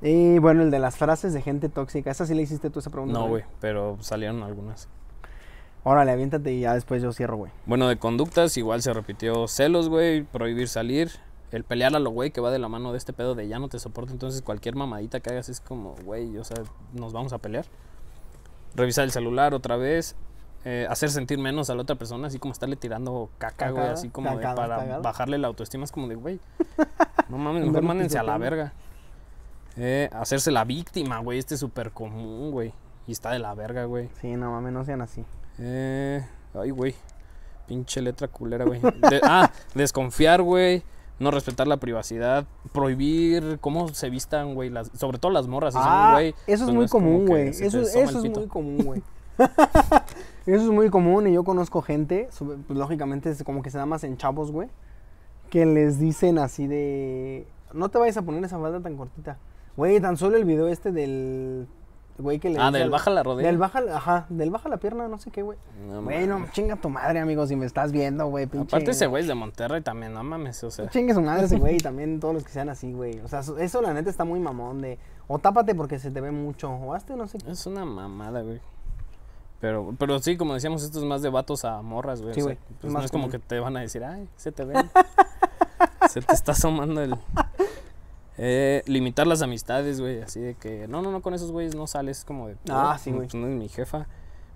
Y 0.02 0.40
bueno, 0.40 0.62
el 0.64 0.72
de 0.72 0.80
las 0.80 0.98
frases 0.98 1.34
de 1.34 1.42
gente 1.42 1.70
tóxica. 1.70 2.12
¿Esa 2.12 2.26
sí 2.26 2.36
le 2.36 2.44
hiciste 2.44 2.70
tú 2.70 2.80
esa 2.80 2.90
pregunta? 2.90 3.18
No, 3.18 3.28
güey, 3.28 3.44
pero 3.60 3.98
salieron 4.02 4.44
algunas. 4.44 4.88
Órale, 5.84 6.12
aviéntate 6.12 6.54
y 6.54 6.62
ya 6.62 6.74
después 6.74 7.02
yo 7.02 7.14
cierro, 7.14 7.38
güey. 7.38 7.52
Bueno, 7.66 7.88
de 7.88 7.98
conductas 7.98 8.58
igual 8.58 8.82
se 8.82 8.94
repitió 8.94 9.48
celos, 9.48 9.90
güey, 9.90 10.22
prohibir 10.24 10.68
salir, 10.68 11.12
el 11.52 11.64
pelear 11.64 11.96
a 11.96 12.00
lo 12.00 12.10
güey 12.10 12.32
que 12.32 12.42
va 12.42 12.52
de 12.52 12.60
la 12.60 12.68
mano 12.68 12.92
de 12.92 12.98
este 12.98 13.14
pedo 13.14 13.36
de 13.36 13.48
ya 13.48 13.58
no 13.58 13.70
te 13.70 13.80
soporto, 13.80 14.12
entonces 14.12 14.42
cualquier 14.42 14.76
mamadita 14.76 15.22
que 15.22 15.30
hagas 15.30 15.48
es 15.50 15.62
como, 15.62 15.96
güey, 16.04 16.38
o 16.38 16.44
sea, 16.44 16.58
nos 16.94 17.14
vamos 17.14 17.32
a 17.32 17.38
pelear. 17.38 17.66
Revisar 18.76 19.06
el 19.06 19.12
celular 19.12 19.54
otra 19.54 19.78
vez, 19.78 20.16
eh, 20.70 20.86
hacer 20.90 21.10
sentir 21.10 21.38
menos 21.40 21.70
a 21.70 21.76
la 21.76 21.84
otra 21.84 21.96
persona, 21.96 22.28
así 22.28 22.40
como 22.40 22.52
estarle 22.52 22.76
tirando 22.76 23.30
caca, 23.38 23.70
güey, 23.70 23.88
así 23.88 24.10
como 24.10 24.30
de 24.32 24.44
para 24.44 24.54
cagada. 24.78 25.00
bajarle 25.00 25.38
la 25.38 25.48
autoestima, 25.48 25.86
es 25.86 25.92
como 25.94 26.08
de, 26.10 26.16
güey, 26.16 26.42
no 27.30 27.38
mames, 27.38 27.66
mejor 27.66 27.84
mándense 27.84 28.18
a 28.20 28.24
la 28.24 28.38
verga. 28.38 28.74
Eh, 29.78 30.10
hacerse 30.12 30.52
la 30.52 30.66
víctima, 30.66 31.20
güey, 31.20 31.40
este 31.40 31.54
es 31.54 31.60
súper 31.62 31.92
común, 31.92 32.52
güey, 32.52 32.74
y 33.08 33.14
está 33.14 33.32
de 33.32 33.40
la 33.40 33.54
verga, 33.54 33.86
güey. 33.86 34.10
Sí, 34.20 34.36
no 34.36 34.52
mames, 34.52 34.74
no 34.74 34.84
sean 34.84 35.02
así. 35.02 35.24
Eh, 35.60 36.26
ay, 36.54 36.72
güey. 36.72 36.96
Pinche 37.68 38.02
letra 38.02 38.28
culera, 38.28 38.66
güey. 38.66 38.82
De- 38.82 39.22
ah, 39.24 39.52
desconfiar, 39.74 40.42
güey. 40.42 40.84
No 41.20 41.32
respetar 41.32 41.68
la 41.68 41.78
privacidad. 41.78 42.46
Prohibir 42.74 43.58
cómo 43.60 43.88
se 43.90 44.10
vistan, 44.10 44.54
güey. 44.54 44.70
Las, 44.70 44.92
sobre 44.94 45.18
todo 45.18 45.32
las 45.32 45.48
morras. 45.48 45.74
son, 45.74 45.84
Ah, 45.86 46.12
güey, 46.14 46.36
eso 46.46 46.66
es 46.68 46.74
muy 46.74 46.88
común, 46.88 47.26
güey. 47.26 47.50
Eso, 47.50 47.80
eso 47.82 48.00
es 48.00 48.14
muy 48.16 48.48
común, 48.48 48.78
güey. 48.84 49.02
Eso 50.56 50.66
es 50.66 50.72
muy 50.72 50.90
común 50.90 51.28
y 51.28 51.34
yo 51.34 51.44
conozco 51.44 51.82
gente, 51.82 52.30
pues, 52.68 52.78
lógicamente 52.78 53.30
es 53.30 53.44
como 53.44 53.62
que 53.62 53.70
se 53.70 53.78
da 53.78 53.86
más 53.86 54.04
en 54.04 54.18
chavos, 54.18 54.52
güey, 54.52 54.70
que 55.50 55.66
les 55.66 56.00
dicen 56.00 56.40
así 56.40 56.68
de, 56.68 57.48
no 57.74 57.90
te 57.90 57.98
vayas 57.98 58.18
a 58.18 58.22
poner 58.22 58.44
esa 58.44 58.60
falda 58.60 58.80
tan 58.82 58.96
cortita. 58.98 59.38
Güey, 59.76 60.00
tan 60.02 60.18
solo 60.18 60.38
el 60.38 60.46
video 60.46 60.68
este 60.68 60.92
del 60.92 61.68
güey 62.18 62.40
que 62.40 62.50
le 62.50 62.58
Ah, 62.60 62.72
del 62.72 62.82
al- 62.84 62.90
baja 62.90 63.12
la 63.12 63.22
rodilla. 63.22 63.48
Del 63.48 63.60
baja, 63.60 63.80
ajá, 63.94 64.26
del 64.30 64.50
baja 64.50 64.70
la 64.70 64.78
pierna, 64.78 65.08
no 65.08 65.20
sé 65.20 65.30
qué, 65.30 65.44
güey. 65.44 65.60
No 65.88 66.02
Bueno, 66.02 66.40
mames. 66.40 66.52
chinga 66.52 66.76
tu 66.76 66.90
madre, 66.90 67.20
amigo, 67.20 67.46
si 67.46 67.56
me 67.56 67.68
estás 67.68 67.92
viendo, 67.92 68.26
güey, 68.26 68.48
pinche. 68.48 68.76
Aparte 68.76 68.90
ese 68.92 69.06
güey 69.06 69.22
es 69.22 69.28
de 69.28 69.36
Monterrey 69.36 69.82
también, 69.82 70.14
no 70.14 70.24
mames, 70.24 70.64
o 70.64 70.72
sea. 70.72 70.90
Chingue 70.90 71.14
su 71.14 71.22
madre 71.22 71.46
ese 71.46 71.58
güey 71.60 71.76
y 71.76 71.80
también 71.80 72.20
todos 72.20 72.34
los 72.34 72.44
que 72.44 72.50
sean 72.50 72.70
así, 72.70 72.92
güey. 72.92 73.20
O 73.20 73.28
sea, 73.28 73.42
eso- 73.42 73.60
eso 73.60 73.82
la 73.84 73.94
neta 73.94 74.10
está 74.10 74.26
muy 74.26 74.40
mamón 74.40 74.82
de, 74.82 74.98
o 75.28 75.38
tápate 75.38 75.76
porque 75.76 76.00
se 76.00 76.10
te 76.10 76.20
ve 76.20 76.32
mucho, 76.32 76.72
o 76.72 76.96
hazte 76.96 77.16
no 77.16 77.28
sé 77.28 77.38
qué. 77.38 77.52
Es 77.52 77.68
una 77.68 77.86
mamada, 77.86 78.42
güey. 78.42 78.60
Pero, 79.60 79.96
pero 79.98 80.20
sí, 80.20 80.38
como 80.38 80.54
decíamos, 80.54 80.84
esto 80.84 81.00
es 81.00 81.06
más 81.06 81.22
de 81.22 81.30
vatos 81.30 81.66
a 81.66 81.82
morras, 81.82 82.22
güey. 82.22 82.34
Sí, 82.36 82.42
o 82.42 82.46
sea, 82.46 82.54
güey, 82.54 82.58
es 82.70 82.76
pues 82.82 82.94
no 82.94 83.02
es 83.02 83.12
como 83.12 83.30
que 83.30 83.40
te 83.40 83.60
van 83.60 83.76
a 83.78 83.80
decir, 83.82 84.04
ay, 84.04 84.28
se 84.36 84.52
te 84.52 84.64
ve. 84.66 84.76
se 86.10 86.22
te 86.22 86.34
está 86.34 86.52
asomando 86.52 87.02
el. 87.02 87.16
Eh, 88.38 88.84
limitar 88.86 89.26
las 89.26 89.42
amistades, 89.42 90.00
güey. 90.00 90.22
Así 90.22 90.40
de 90.40 90.54
que, 90.54 90.88
no, 90.88 91.02
no, 91.02 91.12
no, 91.12 91.22
con 91.22 91.34
esos 91.34 91.52
güeyes 91.52 91.74
no 91.76 91.88
sales. 91.88 92.24
como 92.24 92.48
de, 92.50 92.56
Ah, 92.70 92.94
"Oh, 92.96 93.00
sí, 93.00 93.10
güey. 93.10 93.24
pues 93.28 93.34
no 93.36 93.48
es 93.48 93.54
mi 93.56 93.68
jefa. 93.68 94.08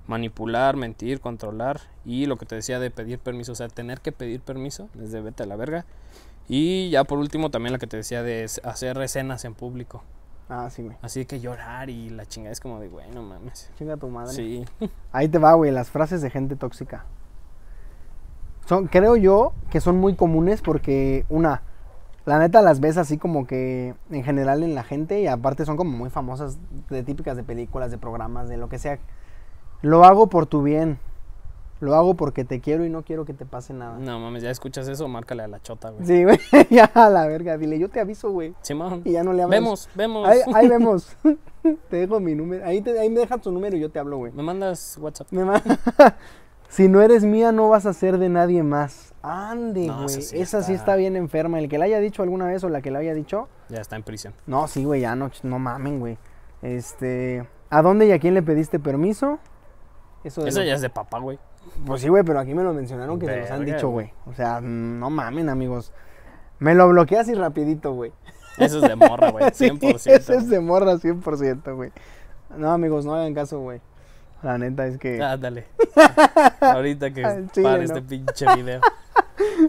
Manipular, 0.07 0.75
mentir, 0.77 1.19
controlar. 1.19 1.81
Y 2.05 2.27
lo 2.27 2.37
que 2.37 2.45
te 2.45 2.55
decía 2.55 2.79
de 2.79 2.91
pedir 2.91 3.17
permiso, 3.17 3.53
o 3.53 3.55
sea, 3.55 3.69
tener 3.69 4.01
que 4.01 4.11
pedir 4.11 4.41
permiso, 4.41 4.87
desde 4.93 5.21
vete 5.21 5.43
a 5.43 5.45
la 5.47 5.55
verga. 5.55 5.85
Y 6.47 6.89
ya 6.91 7.03
por 7.05 7.17
último, 7.17 7.49
también 7.49 7.71
la 7.73 7.79
que 7.79 7.87
te 7.87 7.97
decía 7.97 8.21
de 8.23 8.47
hacer 8.63 9.01
escenas 9.01 9.45
en 9.45 9.53
público. 9.55 10.03
Ah, 10.49 10.69
sí, 10.69 10.83
güey. 10.83 10.97
Así 11.01 11.25
que 11.25 11.39
llorar 11.39 11.89
y 11.89 12.09
la 12.09 12.25
chingada 12.25 12.51
es 12.51 12.59
como 12.59 12.79
de, 12.79 12.89
güey, 12.89 13.09
no 13.11 13.23
mames. 13.23 13.71
Chinga 13.77 13.97
tu 13.97 14.09
madre. 14.09 14.33
Sí. 14.33 14.65
Ahí 15.11 15.27
te 15.27 15.37
va, 15.37 15.53
güey, 15.53 15.71
las 15.71 15.89
frases 15.89 16.21
de 16.21 16.29
gente 16.29 16.55
tóxica. 16.55 17.05
Son, 18.65 18.87
creo 18.87 19.15
yo 19.15 19.53
que 19.69 19.81
son 19.81 19.97
muy 19.97 20.15
comunes 20.15 20.61
porque, 20.61 21.25
una, 21.29 21.61
la 22.25 22.37
neta 22.37 22.61
las 22.61 22.79
ves 22.79 22.97
así 22.97 23.17
como 23.17 23.47
que 23.47 23.95
en 24.11 24.23
general 24.23 24.63
en 24.63 24.75
la 24.75 24.83
gente 24.83 25.21
y 25.21 25.27
aparte 25.27 25.65
son 25.65 25.77
como 25.77 25.97
muy 25.97 26.09
famosas, 26.09 26.59
de 26.89 27.03
típicas 27.03 27.35
de 27.35 27.43
películas, 27.43 27.89
de 27.91 27.97
programas, 27.97 28.47
de 28.47 28.57
lo 28.57 28.69
que 28.69 28.77
sea. 28.77 28.99
Lo 29.81 30.05
hago 30.05 30.27
por 30.27 30.45
tu 30.45 30.61
bien. 30.61 30.99
Lo 31.81 31.95
hago 31.95 32.13
porque 32.13 32.45
te 32.45 32.61
quiero 32.61 32.85
y 32.85 32.89
no 32.89 33.03
quiero 33.03 33.25
que 33.25 33.33
te 33.33 33.45
pase 33.45 33.73
nada. 33.73 33.97
No 33.97 34.19
mames, 34.19 34.43
ya 34.43 34.49
escuchas 34.51 34.87
eso, 34.87 35.07
márcale 35.07 35.43
a 35.43 35.47
la 35.47 35.59
chota, 35.61 35.89
güey. 35.89 36.05
Sí, 36.05 36.23
güey, 36.23 36.39
ya 36.69 36.85
a 36.93 37.09
la 37.09 37.25
verga. 37.27 37.57
Dile, 37.57 37.77
yo 37.79 37.89
te 37.89 37.99
aviso, 37.99 38.31
güey. 38.31 38.53
Simón. 38.61 39.01
Y 39.03 39.11
ya 39.13 39.23
no 39.23 39.33
le 39.33 39.41
hablas. 39.43 39.59
Vemos, 39.59 39.89
vemos. 39.95 40.27
Ahí, 40.29 40.39
ahí 40.53 40.67
vemos. 40.69 41.17
te 41.89 41.97
dejo 41.97 42.19
mi 42.19 42.35
número. 42.35 42.63
Ahí, 42.65 42.81
te, 42.81 42.97
ahí 42.99 43.09
me 43.09 43.19
dejas 43.19 43.41
tu 43.41 43.51
número 43.51 43.75
y 43.75 43.79
yo 43.79 43.89
te 43.89 43.99
hablo, 43.99 44.17
güey. 44.17 44.31
Me 44.31 44.43
mandas 44.43 44.97
WhatsApp. 45.01 45.27
Me 45.31 45.43
ma- 45.43 45.61
si 46.69 46.87
no 46.87 47.01
eres 47.01 47.25
mía, 47.25 47.51
no 47.51 47.67
vas 47.67 47.85
a 47.85 47.93
ser 47.93 48.17
de 48.19 48.29
nadie 48.29 48.63
más. 48.63 49.13
Ande, 49.23 49.87
No, 49.87 50.03
güey. 50.03 50.05
esa 50.05 50.21
sí 50.21 50.39
Esa 50.39 50.61
sí 50.63 50.73
está- 50.73 50.95
bien 50.95 51.15
enferma. 51.15 51.59
El 51.59 51.67
que 51.67 51.77
la 51.79 51.85
haya 51.85 51.99
dicho 51.99 52.21
alguna 52.23 52.45
vez 52.45 52.63
o 52.63 52.69
la 52.69 52.81
que 52.81 52.91
la 52.91 52.99
haya 52.99 53.13
dicho. 53.15 53.49
Ya 53.69 53.81
está 53.81 53.95
en 53.95 54.03
prisión. 54.03 54.33
No, 54.45 54.67
sí, 54.67 54.83
güey, 54.85 55.01
ya 55.01 55.15
no, 55.15 55.31
no 55.43 55.57
mamen, 55.59 55.99
güey. 55.99 56.17
Este. 56.61 57.47
¿A 57.69 57.81
dónde 57.81 58.05
y 58.07 58.11
a 58.11 58.19
quién 58.19 58.33
le 58.35 58.41
pediste 58.43 58.79
permiso? 58.79 59.39
Eso 60.23 60.43
de 60.43 60.49
Eso 60.49 60.59
lo- 60.59 60.65
ya 60.65 60.75
es 60.75 60.81
de 60.81 60.89
papá, 60.89 61.17
güey. 61.19 61.39
Pues 61.85 62.01
sí, 62.01 62.09
güey, 62.09 62.23
pero 62.23 62.39
aquí 62.39 62.53
me 62.53 62.63
lo 62.63 62.73
mencionaron 62.73 63.19
que 63.19 63.25
se 63.25 63.37
los 63.41 63.51
han 63.51 63.65
dicho, 63.65 63.89
güey. 63.89 64.11
O 64.25 64.33
sea, 64.33 64.61
no 64.61 65.09
mamen, 65.09 65.49
amigos. 65.49 65.91
Me 66.59 66.75
lo 66.75 66.87
bloqueas 66.89 67.27
y 67.27 67.33
rapidito, 67.33 67.93
güey. 67.93 68.11
Eso 68.57 68.77
es 68.77 68.89
de 68.89 68.95
morra, 68.95 69.31
güey. 69.31 69.45
Sí, 69.53 69.69
100%. 69.69 69.95
ese 69.95 70.35
es 70.35 70.49
de 70.49 70.59
morra 70.59 70.93
100%, 70.93 71.75
güey. 71.75 71.91
No, 72.55 72.71
amigos, 72.71 73.05
no 73.05 73.15
hagan 73.15 73.33
caso, 73.33 73.59
güey. 73.59 73.81
La 74.43 74.57
neta 74.57 74.85
es 74.87 74.97
que. 74.97 75.21
Ah, 75.21 75.37
dale. 75.37 75.65
Ahorita 76.59 77.11
que 77.11 77.21
para 77.21 77.77
no. 77.77 77.83
este 77.83 78.01
pinche 78.01 78.45
video. 78.55 78.81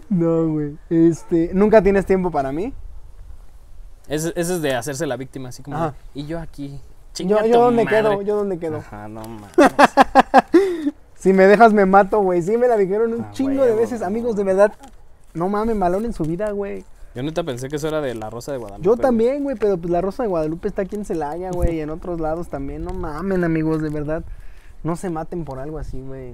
No, 0.09 0.47
güey. 0.49 0.77
Este. 0.89 1.49
¿Nunca 1.53 1.81
tienes 1.81 2.05
tiempo 2.05 2.29
para 2.29 2.51
mí? 2.51 2.73
Ese, 4.07 4.29
ese 4.35 4.55
es 4.55 4.61
de 4.61 4.75
hacerse 4.75 5.07
la 5.07 5.17
víctima, 5.17 5.49
así 5.49 5.63
como. 5.63 5.77
Ajá. 5.77 5.95
y 6.13 6.25
yo 6.27 6.39
aquí. 6.39 6.79
Yo, 7.15 7.43
yo 7.45 7.61
dónde 7.61 7.85
madre". 7.85 7.97
quedo, 7.97 8.21
yo 8.21 8.35
dónde 8.35 8.59
quedo. 8.59 8.77
Ajá, 8.77 9.07
no 9.07 9.21
mames. 9.21 9.51
Si 11.23 11.31
me 11.31 11.47
dejas 11.47 11.71
me 11.71 11.85
mato, 11.85 12.19
güey. 12.19 12.41
Sí 12.41 12.57
me 12.57 12.67
la 12.67 12.75
dijeron 12.75 13.13
un 13.13 13.21
Ah, 13.21 13.31
chingo 13.31 13.63
de 13.63 13.73
veces, 13.73 14.01
amigos, 14.01 14.35
de 14.35 14.43
verdad. 14.43 14.73
No 15.33 15.47
mames, 15.47 15.73
malón 15.73 16.03
en 16.03 16.11
su 16.11 16.25
vida, 16.25 16.51
güey. 16.51 16.83
Yo 17.15 17.23
neta 17.23 17.45
pensé 17.45 17.69
que 17.69 17.77
eso 17.77 17.87
era 17.87 18.01
de 18.01 18.13
la 18.13 18.29
Rosa 18.29 18.51
de 18.51 18.57
Guadalupe. 18.57 18.85
Yo 18.85 18.97
también, 18.97 19.41
güey, 19.41 19.55
pero 19.55 19.77
pues 19.77 19.89
la 19.89 20.01
Rosa 20.01 20.23
de 20.23 20.29
Guadalupe 20.29 20.67
está 20.67 20.81
aquí 20.81 20.97
en 20.97 21.05
Celaya, 21.05 21.51
güey, 21.51 21.77
y 21.77 21.79
en 21.79 21.91
otros 21.91 22.19
lados 22.19 22.49
también. 22.49 22.83
No 22.83 22.91
mamen, 22.91 23.45
amigos, 23.45 23.81
de 23.81 23.87
verdad. 23.87 24.25
No 24.83 24.97
se 24.97 25.09
maten 25.09 25.45
por 25.45 25.59
algo 25.59 25.79
así, 25.79 26.01
güey. 26.01 26.33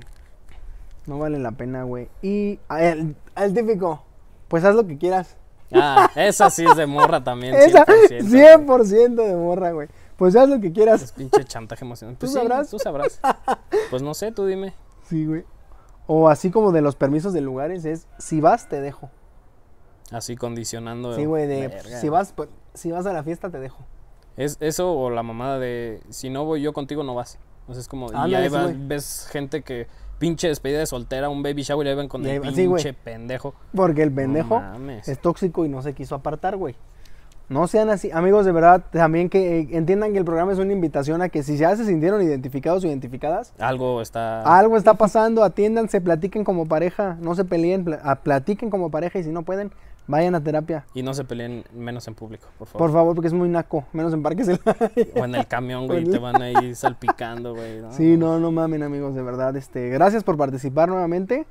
No 1.06 1.19
vale 1.19 1.38
la 1.38 1.52
pena, 1.52 1.84
güey. 1.84 2.10
Y 2.23 2.60
a 2.67 2.84
el, 2.84 3.15
al 3.36 3.54
típico, 3.54 4.02
pues 4.47 4.63
haz 4.63 4.73
lo 4.73 4.88
que 4.88 4.97
quieras. 4.97 5.38
Ah, 5.71 6.10
esa 6.15 6.49
sí 6.49 6.65
es 6.65 6.75
de 6.75 6.88
morra 6.88 7.23
también. 7.23 7.54
Esa, 7.60 7.86
100%. 7.86 8.65
100% 8.65 9.15
de 9.28 9.36
morra, 9.36 9.71
güey. 9.71 9.88
Pues 10.19 10.36
haz 10.36 10.47
lo 10.49 10.60
que 10.60 10.67
Es 10.67 10.73
quieras. 10.73 11.12
pinche 11.13 11.43
chantaje 11.45 11.84
emocional. 11.86 12.15
Pues 12.19 12.32
¿Tú 12.32 12.38
sí, 12.38 12.41
sabrás? 12.43 12.69
tú 12.69 12.77
sabrás. 12.77 13.19
Pues 13.89 14.03
no 14.03 14.13
sé, 14.13 14.32
tú 14.32 14.45
dime. 14.45 14.73
Sí, 15.08 15.25
güey. 15.25 15.43
O 16.05 16.29
así 16.29 16.51
como 16.51 16.71
de 16.71 16.82
los 16.82 16.95
permisos 16.95 17.34
de 17.34 17.41
lugares 17.41 17.86
es, 17.86 18.08
si 18.19 18.41
vas, 18.41 18.67
te 18.69 18.82
dejo. 18.82 19.10
Así 20.12 20.36
condicionando. 20.36 21.15
Sí, 21.15 21.25
güey, 21.25 21.47
de, 21.47 21.67
Verga. 21.67 21.99
si 21.99 22.10
vas, 22.10 22.34
pues, 22.34 22.49
si 22.73 22.91
vas 22.91 23.05
a 23.05 23.13
la 23.13 23.23
fiesta, 23.23 23.49
te 23.49 23.60
dejo. 23.60 23.77
Es 24.38 24.58
eso 24.60 24.93
o 24.93 25.10
la 25.10 25.21
mamada 25.23 25.60
de 25.60 26.01
si 26.10 26.29
no 26.29 26.45
voy 26.45 26.62
yo 26.62 26.73
contigo 26.73 27.03
no 27.03 27.13
vas. 27.15 27.38
O 27.67 27.73
sea, 27.73 27.82
es 27.82 27.88
como 27.88 28.08
y 28.12 28.15
Ándale, 28.15 28.38
ahí 28.38 28.49
vas- 28.49 28.88
ves 28.88 29.27
gente 29.32 29.62
que 29.62 29.88
pinche 30.17 30.47
despedida 30.47 30.79
de 30.79 30.86
soltera, 30.88 31.29
un 31.29 31.43
baby 31.43 31.62
shower 31.62 31.86
y 31.86 31.89
ahí 31.91 31.95
van 31.95 32.08
con 32.08 32.25
Y 32.25 32.29
ahí 32.29 32.36
el 32.38 32.55
sí, 32.55 32.67
pinche 32.67 32.93
pendejo. 32.93 33.53
Porque 33.75 34.01
el 34.01 34.12
pendejo 34.12 34.62
es 35.05 35.19
tóxico 35.19 35.63
y 35.65 35.69
no 35.69 35.82
se 35.82 35.93
quiso 35.93 36.15
apartar, 36.15 36.58
güey. 36.58 36.75
No 37.49 37.67
sean 37.67 37.89
así, 37.89 38.12
amigos, 38.12 38.45
de 38.45 38.51
verdad, 38.51 38.83
también 38.91 39.27
que 39.27 39.59
eh, 39.62 39.67
entiendan 39.71 40.12
que 40.13 40.19
el 40.19 40.25
programa 40.25 40.51
es 40.53 40.59
una 40.59 40.71
invitación 40.71 41.21
a 41.23 41.29
que 41.29 41.41
si 41.41 41.57
ya 41.57 41.75
se 41.75 41.83
sintieron 41.85 42.21
identificados 42.21 42.83
o 42.83 42.88
identificadas, 42.88 43.53
Algo 43.57 44.01
está 44.03 44.41
algo 44.59 44.77
está 44.77 44.93
pasando, 44.93 45.43
atiéndanse, 45.43 45.99
platiquen 45.99 46.43
como 46.43 46.67
pareja, 46.67 47.17
no 47.21 47.33
se 47.33 47.45
peleen, 47.45 47.83
pla- 47.85 47.99
ah, 48.03 48.17
platiquen 48.17 48.69
como 48.69 48.91
pareja 48.91 49.17
y 49.17 49.23
si 49.23 49.31
no 49.31 49.41
pueden, 49.41 49.71
vayan 50.05 50.35
a 50.35 50.41
terapia. 50.43 50.85
y 50.93 51.01
no 51.01 51.13
se 51.15 51.23
peleen 51.23 51.63
menos 51.73 52.07
en 52.07 52.13
público, 52.13 52.47
por 52.59 52.67
favor. 52.67 52.79
Por 52.88 52.93
favor, 52.93 53.15
porque 53.15 53.27
es 53.27 53.33
muy 53.33 53.49
naco, 53.49 53.83
menos 53.93 54.13
en 54.13 54.21
Parques 54.21 54.47
O 55.15 55.25
en 55.25 55.33
el 55.35 55.47
camión, 55.47 55.88
güey, 55.88 56.03
te 56.03 56.19
van 56.19 56.39
ahí 56.43 56.75
salpicando, 56.75 57.55
güey. 57.55 57.79
¿no? 57.81 57.91
Sí, 57.93 58.15
no, 58.15 58.39
no 58.39 58.51
mamen, 58.51 58.83
amigos, 58.83 59.15
de 59.15 59.23
verdad. 59.23 59.55
Este, 59.57 59.89
gracias 59.89 60.23
por 60.23 60.38
participar 60.38 60.89
nuevamente. 60.89 61.47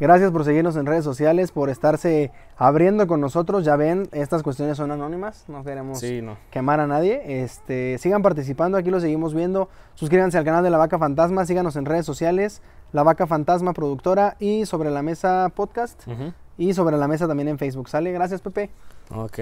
Gracias 0.00 0.32
por 0.32 0.44
seguirnos 0.44 0.74
en 0.76 0.86
redes 0.86 1.04
sociales, 1.04 1.52
por 1.52 1.70
estarse 1.70 2.32
abriendo 2.56 3.06
con 3.06 3.20
nosotros. 3.20 3.64
Ya 3.64 3.76
ven, 3.76 4.08
estas 4.12 4.42
cuestiones 4.42 4.76
son 4.76 4.90
anónimas, 4.90 5.44
no 5.48 5.62
queremos 5.62 6.00
Sí, 6.00 6.20
no. 6.22 6.36
quemar 6.50 6.80
a 6.80 6.86
nadie. 6.88 7.42
Este, 7.42 7.98
sigan 7.98 8.20
participando, 8.22 8.76
aquí 8.78 8.90
lo 8.90 8.98
seguimos 9.00 9.32
viendo. 9.32 9.68
Suscríbanse 9.94 10.38
al 10.38 10.44
canal 10.44 10.64
de 10.64 10.70
La 10.70 10.78
Vaca 10.78 10.98
Fantasma, 10.98 11.46
síganos 11.46 11.76
en 11.76 11.84
redes 11.84 12.04
sociales, 12.04 12.62
La 12.92 13.04
Vaca 13.04 13.26
Fantasma 13.28 13.72
Productora 13.74 14.36
y 14.40 14.66
Sobre 14.66 14.90
la 14.90 15.02
Mesa 15.02 15.50
Podcast 15.54 16.02
y 16.58 16.74
Sobre 16.74 16.96
la 16.96 17.06
Mesa 17.06 17.28
también 17.28 17.48
en 17.48 17.58
Facebook. 17.58 17.88
¿Sale? 17.88 18.10
Gracias, 18.12 18.40
Pepe. 18.40 18.70
Ok. 19.14 19.40